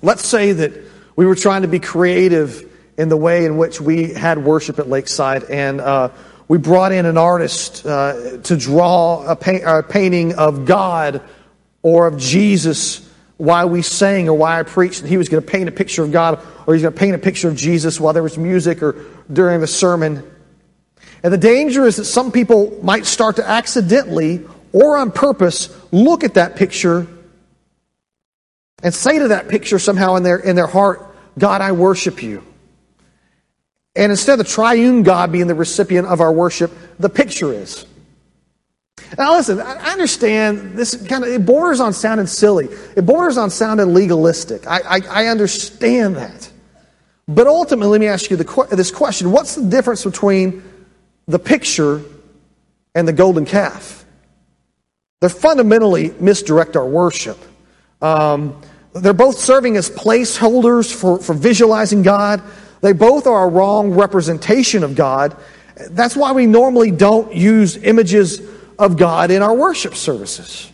[0.00, 0.72] let's say that
[1.14, 4.88] we were trying to be creative in the way in which we had worship at
[4.88, 6.08] Lakeside, and uh,
[6.48, 11.20] we brought in an artist uh, to draw a, a painting of God
[11.82, 13.05] or of Jesus
[13.36, 16.02] why we sang or why I preached, and he was going to paint a picture
[16.02, 18.82] of God or he's going to paint a picture of Jesus while there was music
[18.82, 20.22] or during the sermon.
[21.22, 26.24] And the danger is that some people might start to accidentally or on purpose look
[26.24, 27.06] at that picture
[28.82, 32.44] and say to that picture somehow in their, in their heart, God, I worship you.
[33.94, 37.86] And instead of the triune God being the recipient of our worship, the picture is.
[39.16, 42.68] Now, listen, I understand this kind of, it borders on sounding silly.
[42.96, 44.66] It borders on sounding legalistic.
[44.66, 46.50] I, I, I understand that.
[47.28, 50.62] But ultimately, let me ask you the, this question What's the difference between
[51.26, 52.02] the picture
[52.94, 54.04] and the golden calf?
[55.20, 57.38] They fundamentally misdirect our worship.
[58.02, 58.60] Um,
[58.92, 62.42] they're both serving as placeholders for, for visualizing God.
[62.80, 65.36] They both are a wrong representation of God.
[65.90, 68.40] That's why we normally don't use images
[68.78, 70.70] of God in our worship services.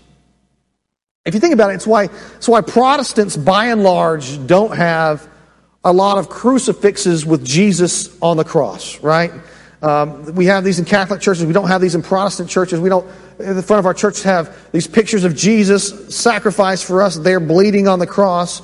[1.24, 2.04] If you think about it, it's why,
[2.36, 5.28] it's why Protestants, by and large, don't have
[5.84, 9.32] a lot of crucifixes with Jesus on the cross, right?
[9.82, 11.44] Um, we have these in Catholic churches.
[11.44, 12.78] We don't have these in Protestant churches.
[12.78, 17.02] We don't, in the front of our church, have these pictures of Jesus sacrificed for
[17.02, 18.62] us there bleeding on the cross.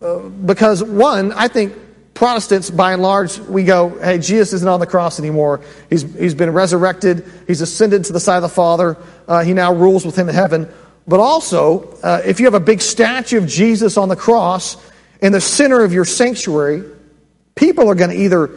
[0.00, 1.74] Uh, because, one, I think
[2.18, 5.60] Protestants, by and large, we go, hey, Jesus isn't on the cross anymore.
[5.88, 7.24] He's, he's been resurrected.
[7.46, 8.96] He's ascended to the side of the Father.
[9.28, 10.68] Uh, he now rules with him in heaven.
[11.06, 14.76] But also, uh, if you have a big statue of Jesus on the cross
[15.22, 16.82] in the center of your sanctuary,
[17.54, 18.50] people are going to either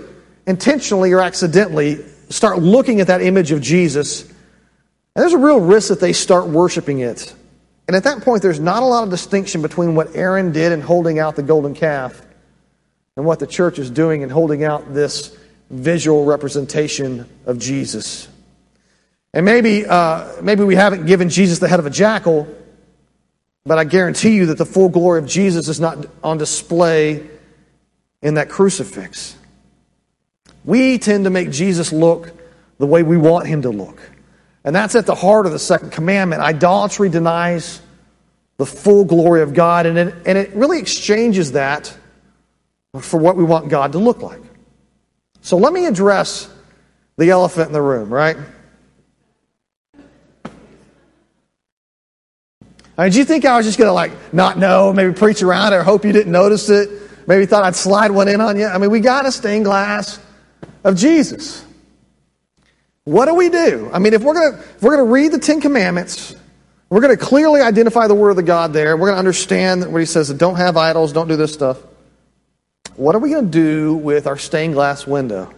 [0.48, 4.24] intentionally or accidentally start looking at that image of Jesus.
[4.24, 4.38] And
[5.22, 7.32] there's a real risk that they start worshiping it.
[7.88, 10.82] And at that point, there's not a lot of distinction between what Aaron did in
[10.82, 12.20] holding out the golden calf
[13.16, 15.36] and what the church is doing in holding out this
[15.70, 18.28] visual representation of Jesus.
[19.34, 22.48] And maybe, uh, maybe we haven't given Jesus the head of a jackal,
[23.66, 27.30] but I guarantee you that the full glory of Jesus is not on display
[28.22, 29.36] in that crucifix.
[30.66, 32.34] We tend to make Jesus look
[32.78, 34.02] the way we want him to look.
[34.64, 36.42] And that's at the heart of the second commandment.
[36.42, 37.82] Idolatry denies
[38.58, 41.98] the full glory of God, and it, and it really exchanges that
[43.00, 44.42] for what we want God to look like.
[45.42, 46.50] So let me address
[47.18, 48.38] the elephant in the room, right?
[52.98, 55.42] I mean, do you think I was just going to like not know, maybe preach
[55.42, 56.90] around it, or hope you didn't notice it?
[57.28, 58.66] Maybe thought I'd slide one in on you?
[58.66, 60.20] I mean, we got a stained glass
[60.84, 61.66] of Jesus.
[63.06, 63.90] What do we do?
[63.94, 66.36] I mean, if we're going to we're going to read the Ten Commandments,
[66.90, 68.98] we're going to clearly identify the word of the God there.
[68.98, 71.78] We're going to understand what he says: don't have idols, don't do this stuff.
[72.96, 75.54] What are we going to do with our stained glass window?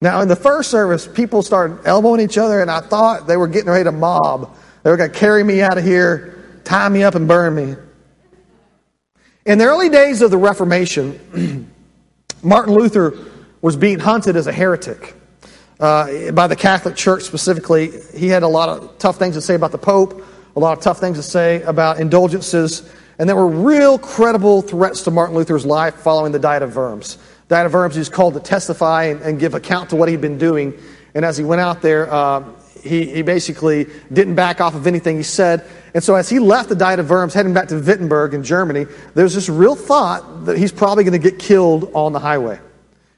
[0.00, 3.48] Now, in the first service, people started elbowing each other, and I thought they were
[3.48, 4.54] getting ready to mob.
[4.82, 7.76] They were going to carry me out of here, tie me up, and burn me.
[9.46, 11.70] In the early days of the Reformation,
[12.42, 13.16] Martin Luther
[13.62, 15.14] was being hunted as a heretic
[15.80, 17.92] uh, by the Catholic Church specifically.
[18.14, 20.24] He had a lot of tough things to say about the Pope,
[20.56, 25.02] a lot of tough things to say about indulgences, and there were real credible threats
[25.02, 27.18] to Martin Luther's life following the Diet of Worms.
[27.48, 30.20] Diet of Worms, he was called to testify and, and, give account to what he'd
[30.20, 30.74] been doing.
[31.14, 32.44] And as he went out there, uh,
[32.82, 35.64] he, he basically didn't back off of anything he said.
[35.94, 38.86] And so as he left the Diet of Worms, heading back to Wittenberg in Germany,
[39.14, 42.60] there's this real thought that he's probably going to get killed on the highway.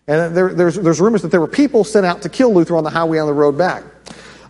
[0.06, 2.84] And there, there's, there's rumors that there were people sent out to kill Luther on
[2.84, 3.84] the highway on the road back.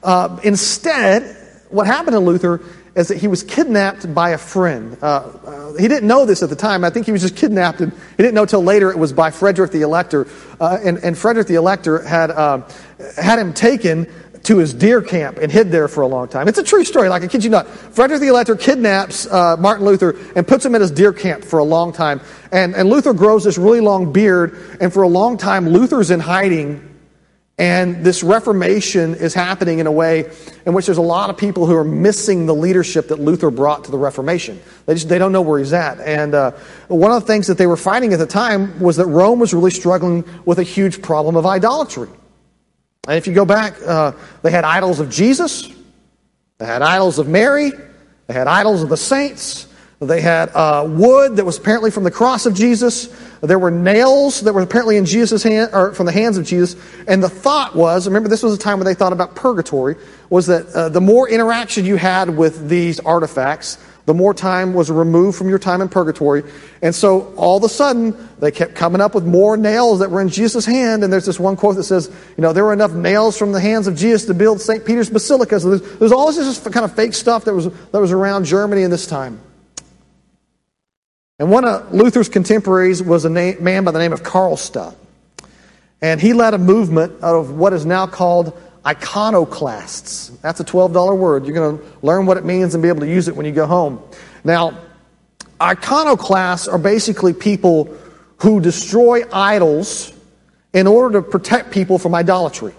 [0.02, 1.36] Uh, instead,
[1.70, 2.60] what happened to Luther
[2.98, 4.98] is that he was kidnapped by a friend.
[5.00, 6.82] Uh, uh, he didn't know this at the time.
[6.82, 9.30] I think he was just kidnapped, and he didn't know until later it was by
[9.30, 10.26] Frederick the Elector.
[10.60, 12.68] Uh, and, and, Frederick the Elector had, uh,
[13.16, 14.08] had him taken
[14.42, 16.48] to his deer camp and hid there for a long time.
[16.48, 17.68] It's a true story, like I kid you not.
[17.68, 21.60] Frederick the Elector kidnaps uh, Martin Luther and puts him in his deer camp for
[21.60, 22.20] a long time.
[22.50, 26.18] And, and Luther grows this really long beard, and for a long time, Luther's in
[26.18, 26.87] hiding.
[27.58, 30.30] And this Reformation is happening in a way
[30.64, 33.84] in which there's a lot of people who are missing the leadership that Luther brought
[33.84, 34.60] to the Reformation.
[34.86, 35.98] They just they don't know where he's at.
[35.98, 36.52] And uh,
[36.86, 39.52] one of the things that they were fighting at the time was that Rome was
[39.52, 42.08] really struggling with a huge problem of idolatry.
[43.08, 45.68] And if you go back, uh, they had idols of Jesus,
[46.58, 47.72] they had idols of Mary,
[48.28, 49.67] they had idols of the saints,
[50.00, 53.08] they had uh, wood that was apparently from the cross of Jesus.
[53.40, 56.80] There were nails that were apparently in Jesus' hand, or from the hands of Jesus.
[57.08, 59.96] And the thought was, remember, this was a time when they thought about purgatory,
[60.30, 63.76] was that uh, the more interaction you had with these artifacts,
[64.06, 66.44] the more time was removed from your time in purgatory.
[66.80, 70.20] And so all of a sudden, they kept coming up with more nails that were
[70.20, 71.02] in Jesus' hand.
[71.02, 73.60] And there's this one quote that says, you know, there were enough nails from the
[73.60, 74.86] hands of Jesus to build St.
[74.86, 75.58] Peter's Basilica.
[75.58, 78.82] So there's, there's all this kind of fake stuff that was, that was around Germany
[78.82, 79.40] in this time.
[81.38, 84.96] And one of Luther's contemporaries was a man by the name of Karlstadt.
[86.02, 90.28] And he led a movement of what is now called iconoclasts.
[90.42, 91.44] That's a $12 word.
[91.44, 93.52] You're going to learn what it means and be able to use it when you
[93.52, 94.02] go home.
[94.42, 94.78] Now,
[95.60, 97.96] iconoclasts are basically people
[98.38, 100.12] who destroy idols
[100.72, 102.74] in order to protect people from idolatry.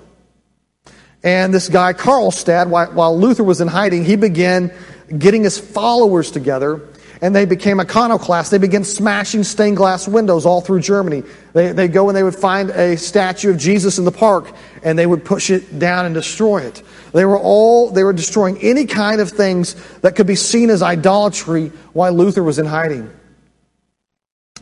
[1.23, 4.73] And this guy, Karlstadt, while Luther was in hiding, he began
[5.17, 6.87] getting his followers together
[7.21, 8.49] and they became iconoclasts.
[8.49, 11.23] They began smashing stained glass windows all through Germany.
[11.53, 14.51] They, they go and they would find a statue of Jesus in the park
[14.83, 16.81] and they would push it down and destroy it.
[17.13, 20.81] They were all, they were destroying any kind of things that could be seen as
[20.81, 23.11] idolatry while Luther was in hiding.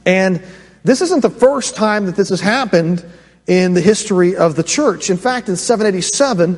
[0.06, 0.42] And
[0.84, 3.06] this isn't the first time that this has happened
[3.46, 5.10] in the history of the church.
[5.10, 6.58] In fact, in 787,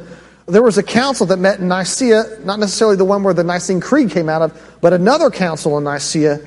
[0.50, 3.80] there was a council that met in Nicaea, not necessarily the one where the Nicene
[3.80, 6.38] Creed came out of, but another council in Nicaea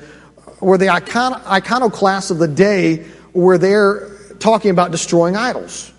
[0.59, 5.91] where the icon- iconoclasts of the day were there talking about destroying idols.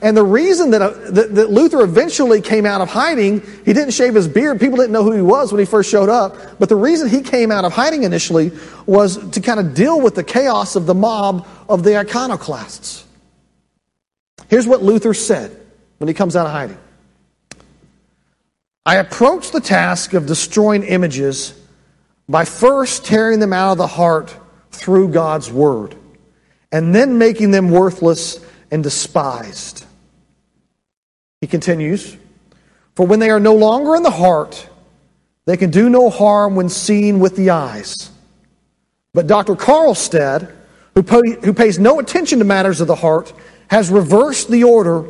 [0.00, 3.90] And the reason that, uh, that, that, Luther eventually came out of hiding, he didn't
[3.90, 4.58] shave his beard.
[4.58, 6.58] People didn't know who he was when he first showed up.
[6.58, 8.52] But the reason he came out of hiding initially
[8.86, 13.04] was to kind of deal with the chaos of the mob of the iconoclasts.
[14.48, 15.54] Here's what Luther said
[15.98, 16.78] when he comes out of hiding.
[18.84, 21.58] I approach the task of destroying images
[22.28, 24.36] by first tearing them out of the heart
[24.70, 25.96] through God's word,
[26.72, 29.84] and then making them worthless and despised.
[31.40, 32.16] He continues,
[32.96, 34.68] For when they are no longer in the heart,
[35.44, 38.10] they can do no harm when seen with the eyes.
[39.12, 39.54] But Dr.
[39.54, 40.50] Karlstadt,
[40.94, 43.32] who, who pays no attention to matters of the heart,
[43.68, 45.04] has reversed the order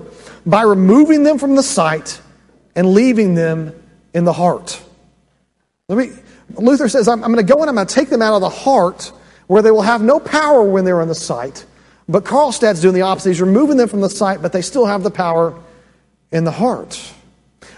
[0.44, 2.20] by removing them from the sight
[2.74, 3.74] and leaving them
[4.14, 4.82] in the heart.
[5.88, 6.12] Let me,
[6.54, 8.40] Luther says, I'm, I'm going to go and I'm going to take them out of
[8.40, 9.12] the heart
[9.46, 11.64] where they will have no power when they're in the sight.
[12.08, 13.30] But Karlstadt's doing the opposite.
[13.30, 15.58] He's removing them from the sight, but they still have the power
[16.30, 17.00] in the heart.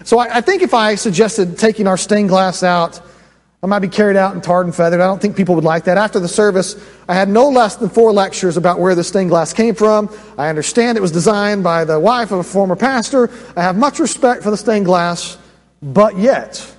[0.03, 3.01] So I, I think if I suggested taking our stained glass out,
[3.63, 5.01] I might be carried out and tarred and feathered.
[5.01, 5.97] I don't think people would like that.
[5.97, 6.75] After the service,
[7.07, 10.15] I had no less than four lectures about where the stained glass came from.
[10.37, 13.31] I understand it was designed by the wife of a former pastor.
[13.55, 15.37] I have much respect for the stained glass,
[15.81, 16.75] but yet,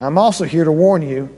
[0.00, 1.36] I'm also here to warn you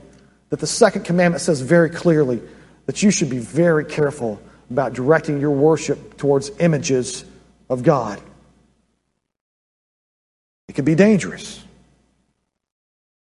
[0.49, 2.41] that the second commandment says very clearly
[2.85, 7.23] that you should be very careful about directing your worship towards images
[7.69, 8.21] of God.
[10.67, 11.63] It can be dangerous.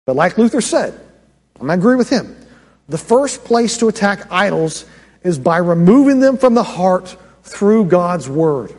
[0.10, 1.00] But like Luther said,
[1.60, 2.36] and I agree with him,
[2.88, 4.88] the first place to attack idols
[5.22, 8.74] is by removing them from the heart through God's Word.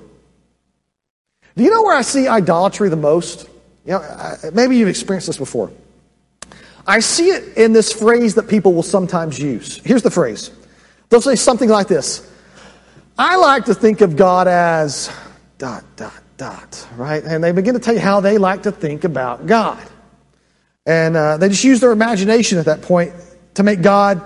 [1.57, 3.49] Do you know where I see idolatry the most?
[3.85, 5.71] You know, maybe you've experienced this before.
[6.85, 9.77] I see it in this phrase that people will sometimes use.
[9.85, 10.51] Here's the phrase
[11.11, 12.29] they'll say something like this
[13.17, 15.13] I like to think of God as
[15.59, 17.23] dot, dot, dot, right?
[17.23, 19.81] And they begin to tell you how they like to think about God.
[20.87, 23.13] And uh, they just use their imagination at that point
[23.55, 24.21] to make God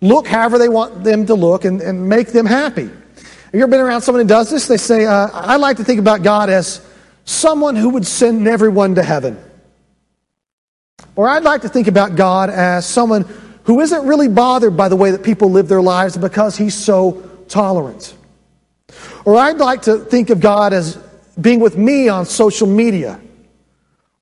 [0.00, 2.84] look however they want them to look and, and make them happy.
[2.84, 4.66] Have you ever been around someone who does this?
[4.66, 6.84] They say, uh, I like to think about God as
[7.24, 9.38] someone who would send everyone to heaven.
[11.16, 13.24] Or I'd like to think about God as someone
[13.64, 17.22] who isn't really bothered by the way that people live their lives because he's so
[17.48, 18.14] tolerant.
[19.24, 20.96] Or I'd like to think of God as
[21.40, 23.20] being with me on social media.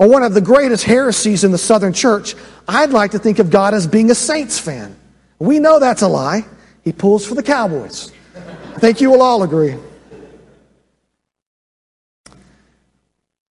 [0.03, 2.34] Or one of the greatest heresies in the Southern church,
[2.66, 4.96] I'd like to think of God as being a Saints fan.
[5.38, 6.44] We know that's a lie.
[6.82, 8.11] He pulls for the Cowboys.
[8.34, 9.76] I think you will all agree.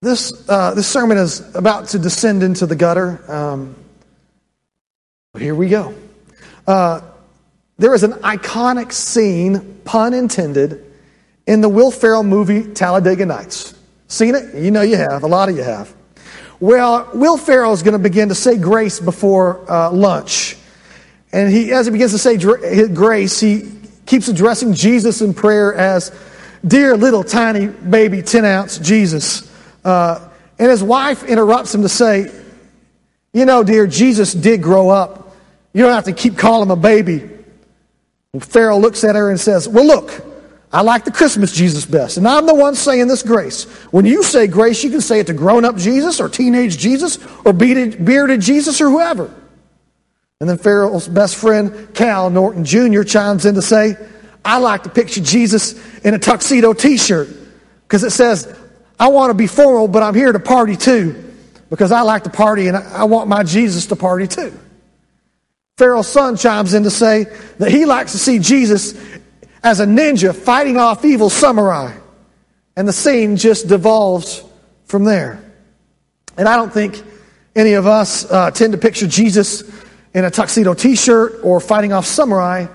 [0.02, 3.24] This, uh, this sermon is about to descend into the gutter.
[3.32, 3.74] Um,
[5.38, 5.94] here we go.
[6.66, 7.00] Uh,
[7.78, 10.84] there is an iconic scene, pun intended,
[11.46, 13.74] in the Will Ferrell movie Talladega Nights.
[14.08, 14.54] Seen it?
[14.54, 15.22] You know you have.
[15.22, 15.94] A lot of you have.
[16.62, 20.56] Well, Will Ferrell is going to begin to say grace before uh, lunch.
[21.32, 22.36] And he, as he begins to say
[22.86, 23.68] grace, he
[24.06, 26.16] keeps addressing Jesus in prayer as,
[26.64, 29.52] Dear little tiny baby 10 ounce Jesus.
[29.84, 32.32] Uh, and his wife interrupts him to say,
[33.32, 35.34] You know, dear, Jesus did grow up.
[35.72, 37.28] You don't have to keep calling him a baby.
[38.34, 40.12] And Ferrell looks at her and says, Well, look,
[40.72, 42.16] I like the Christmas Jesus best.
[42.16, 43.64] And I'm the one saying this grace.
[43.90, 47.18] When you say grace, you can say it to grown up Jesus or teenage Jesus
[47.44, 49.32] or bearded Jesus or whoever.
[50.40, 53.96] And then Ferrell's best friend, Cal Naughton Jr., chimes in to say,
[54.44, 57.28] I like to picture Jesus in a tuxedo t shirt
[57.82, 58.58] because it says,
[58.98, 61.32] I want to be formal, but I'm here to party too
[61.70, 64.58] because I like to party and I want my Jesus to party too.
[65.76, 67.24] Ferrell's son chimes in to say
[67.58, 68.92] that he likes to see Jesus
[69.62, 71.96] as a ninja fighting off evil samurai.
[72.76, 74.42] And the scene just devolves
[74.84, 75.42] from there.
[76.36, 77.02] And I don't think
[77.54, 79.62] any of us uh, tend to picture Jesus
[80.14, 82.66] in a tuxedo t shirt or fighting off samurai,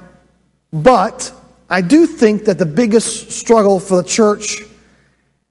[0.71, 1.31] but
[1.69, 4.61] I do think that the biggest struggle for the church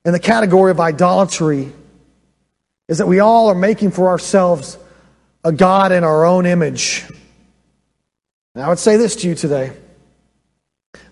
[0.05, 1.73] in the category of idolatry
[2.89, 4.79] is that we all are making for ourselves
[5.45, 7.05] a God in our own image.
[8.55, 9.73] And I would say this to you today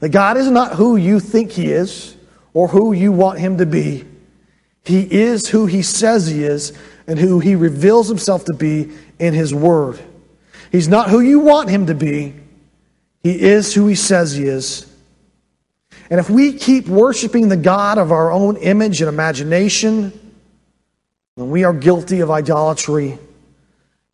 [0.01, 2.16] that God is not who you think He is
[2.53, 4.05] or who you want Him to be.
[4.85, 6.72] He is who He says He is
[7.07, 9.99] and who He reveals Himself to be in His Word.
[10.70, 12.35] He's not who you want Him to be,
[13.22, 14.91] He is who He says He is.
[16.11, 20.12] And if we keep worshiping the God of our own image and imagination,
[21.37, 23.18] then we are guilty of idolatry.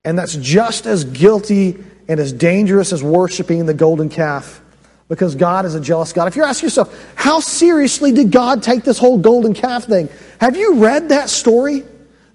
[0.04, 4.62] And that's just as guilty and as dangerous as worshiping the golden calf
[5.10, 6.28] because God is a jealous God.
[6.28, 10.08] If you're asking yourself, how seriously did God take this whole golden calf thing?
[10.40, 11.82] Have you read that story?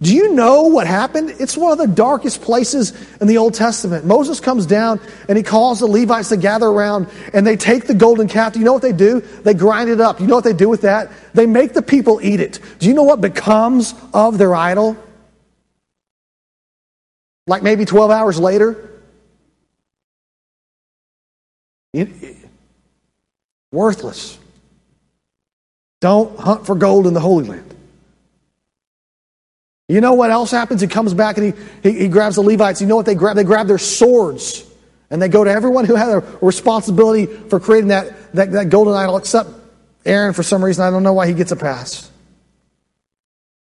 [0.01, 1.33] Do you know what happened?
[1.39, 4.05] It's one of the darkest places in the Old Testament.
[4.05, 4.99] Moses comes down
[5.29, 8.51] and he calls the Levites to gather around and they take the golden calf.
[8.53, 9.21] Do you know what they do?
[9.21, 10.19] They grind it up.
[10.19, 11.09] You know what they do with that?
[11.33, 12.59] They make the people eat it.
[12.79, 14.97] Do you know what becomes of their idol?
[17.47, 18.91] Like maybe 12 hours later?
[23.71, 24.37] Worthless.
[26.01, 27.73] Don't hunt for gold in the Holy Land.
[29.87, 30.81] You know what else happens?
[30.81, 32.81] He comes back and he, he, he grabs the Levites.
[32.81, 33.35] You know what they grab?
[33.35, 34.65] They grab their swords
[35.09, 38.93] And they go to everyone who had a responsibility for creating that, that, that golden
[38.95, 39.49] idol, except
[40.05, 40.83] Aaron, for some reason.
[40.83, 42.09] I don't know why he gets a pass.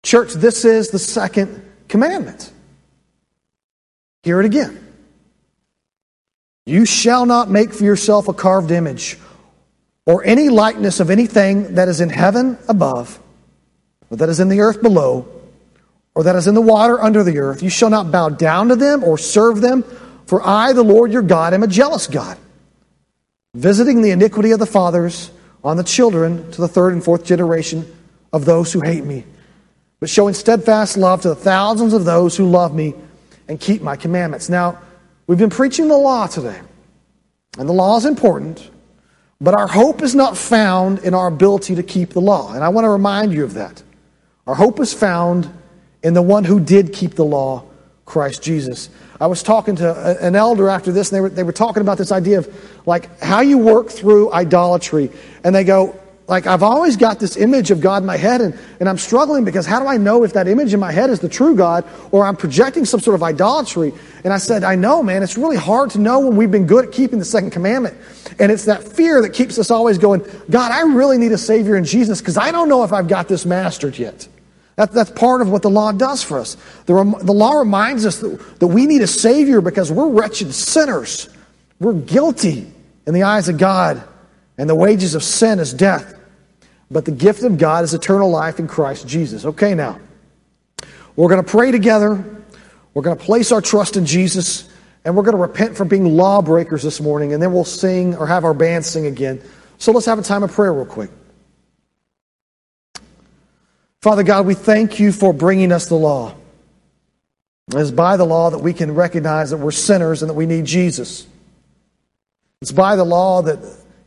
[0.04, 2.52] Church, this is the second commandment.
[4.24, 4.86] Hear it again.
[6.66, 9.18] You shall not make for yourself a carved image
[10.10, 13.20] or any likeness of anything that is in heaven above,
[14.10, 15.24] or that is in the earth below,
[16.16, 17.62] or that is in the water under the earth.
[17.62, 19.84] You shall not bow down to them or serve them,
[20.26, 22.40] for I, the Lord your God, am a jealous God,
[23.54, 25.30] visiting the iniquity of the fathers
[25.64, 27.86] on the children to the third and fourth generation
[28.34, 29.26] of those who hate me,
[30.00, 32.96] but showing steadfast love to the thousands of those who love me
[33.48, 34.50] and keep my commandments.
[34.50, 34.80] Now,
[35.28, 36.60] we've been preaching the law today,
[37.60, 38.72] and the law is important,
[39.42, 42.54] but our hope is not found in our ability to keep the law.
[42.54, 43.82] And I want to remind you of that.
[44.48, 45.52] Our hope is found
[46.04, 47.66] in the one who did keep the law,
[48.06, 48.90] Christ Jesus.
[49.22, 51.98] I was talking to an elder after this, and they were, they were talking about
[51.98, 55.12] this idea of like how you work through idolatry.
[55.44, 55.99] And they go,
[56.30, 59.46] like, I've always got this image of God in my head, and, and I'm struggling
[59.46, 61.86] because how do I know if that image in my head is the true God
[62.12, 63.94] or I'm projecting some sort of idolatry?
[64.24, 66.86] And I said, I know, man, it's really hard to know when we've been good
[66.86, 67.98] at keeping the second commandment.
[68.38, 70.22] And it's that fear that keeps us always going,
[70.52, 73.28] God, I really need a Savior in Jesus because I don't know if I've got
[73.28, 74.28] this mastered yet.
[74.76, 76.58] That, that's part of what the law does for us.
[76.86, 81.28] The, the law reminds us that, that we need a Savior because we're wretched sinners.
[81.80, 82.72] We're guilty
[83.08, 84.04] in the eyes of God,
[84.60, 86.18] and the wages of sin is death.
[86.92, 89.46] But the gift of God is eternal life in Christ Jesus.
[89.46, 90.00] Okay, now,
[91.16, 92.24] we're going to pray together.
[92.94, 94.68] We're going to place our trust in Jesus,
[95.06, 98.26] and we're going to repent for being lawbreakers this morning, and then we'll sing or
[98.26, 99.42] have our band sing again.
[99.78, 101.12] So let's have a time of prayer, real quick.
[104.02, 106.34] Father God, we thank you for bringing us the law.
[107.74, 110.66] It's by the law that we can recognize that we're sinners and that we need
[110.66, 111.28] Jesus.
[112.62, 113.60] It's by the law that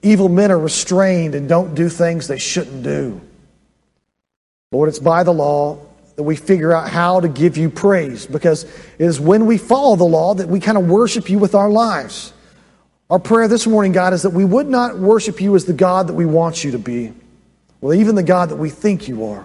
[0.03, 3.21] evil men are restrained and don't do things they shouldn't do.
[4.73, 5.79] Lord, it's by the law
[6.17, 9.97] that we figure out how to give you praise because it is when we follow
[9.97, 12.33] the law that we kind of worship you with our lives.
[13.09, 16.09] Our prayer this morning, God, is that we would not worship you as the God
[16.09, 17.13] that we want you to be,
[17.81, 19.45] or even the God that we think you are.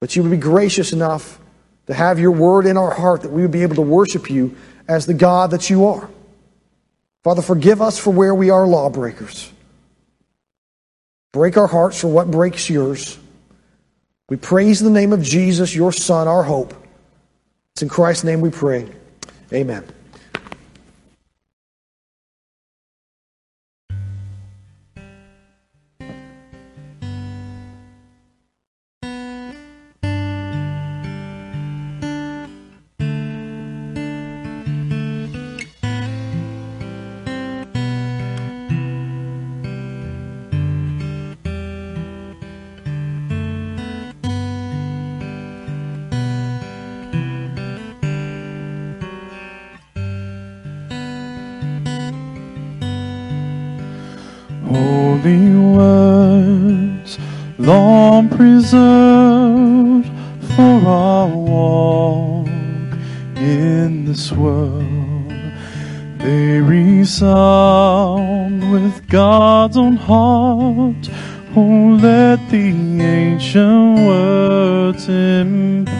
[0.00, 1.40] But you would be gracious enough
[1.86, 4.54] to have your word in our heart that we would be able to worship you
[4.86, 6.08] as the God that you are.
[7.24, 9.52] Father, forgive us for where we are lawbreakers.
[11.32, 13.18] Break our hearts for what breaks yours.
[14.28, 16.74] We praise the name of Jesus, your Son, our hope.
[17.74, 18.88] It's in Christ's name we pray.
[19.52, 19.84] Amen.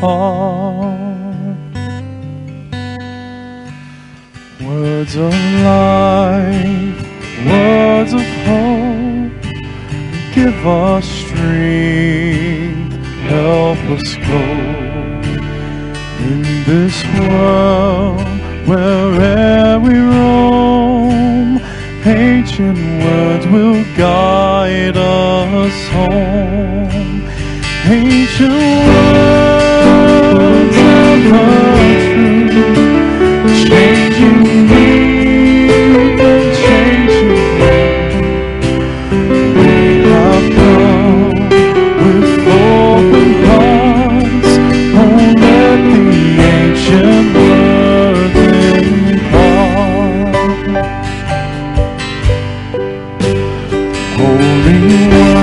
[0.00, 0.57] Impart.
[54.68, 55.37] Holy words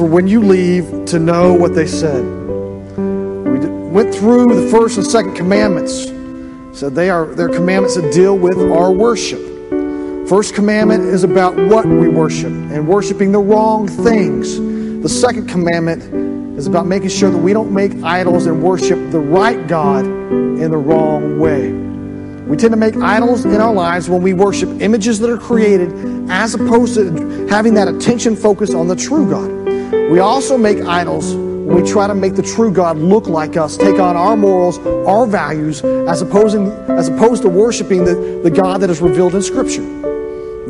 [0.00, 2.24] for when you leave to know what they said.
[2.24, 3.58] We
[3.90, 6.06] went through the first and second commandments.
[6.72, 9.40] So they are they're commandments that deal with our worship.
[10.26, 14.58] First commandment is about what we worship and worshiping the wrong things.
[15.02, 19.20] The second commandment is about making sure that we don't make idols and worship the
[19.20, 21.72] right God in the wrong way.
[22.48, 25.92] We tend to make idols in our lives when we worship images that are created
[26.30, 29.59] as opposed to having that attention focus on the true God.
[29.90, 33.76] We also make idols when we try to make the true God look like us,
[33.76, 38.80] take on our morals, our values, as, opposing, as opposed to worshiping the, the God
[38.80, 39.82] that is revealed in Scripture.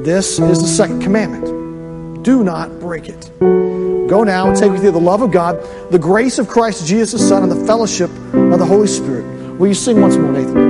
[0.02, 2.22] This is the second commandment.
[2.22, 3.30] Do not break it.
[3.38, 5.58] Go now and take with you the love of God,
[5.90, 9.24] the grace of Christ Jesus, the Son, and the fellowship of the Holy Spirit.
[9.58, 10.69] Will you sing once more, Nathan?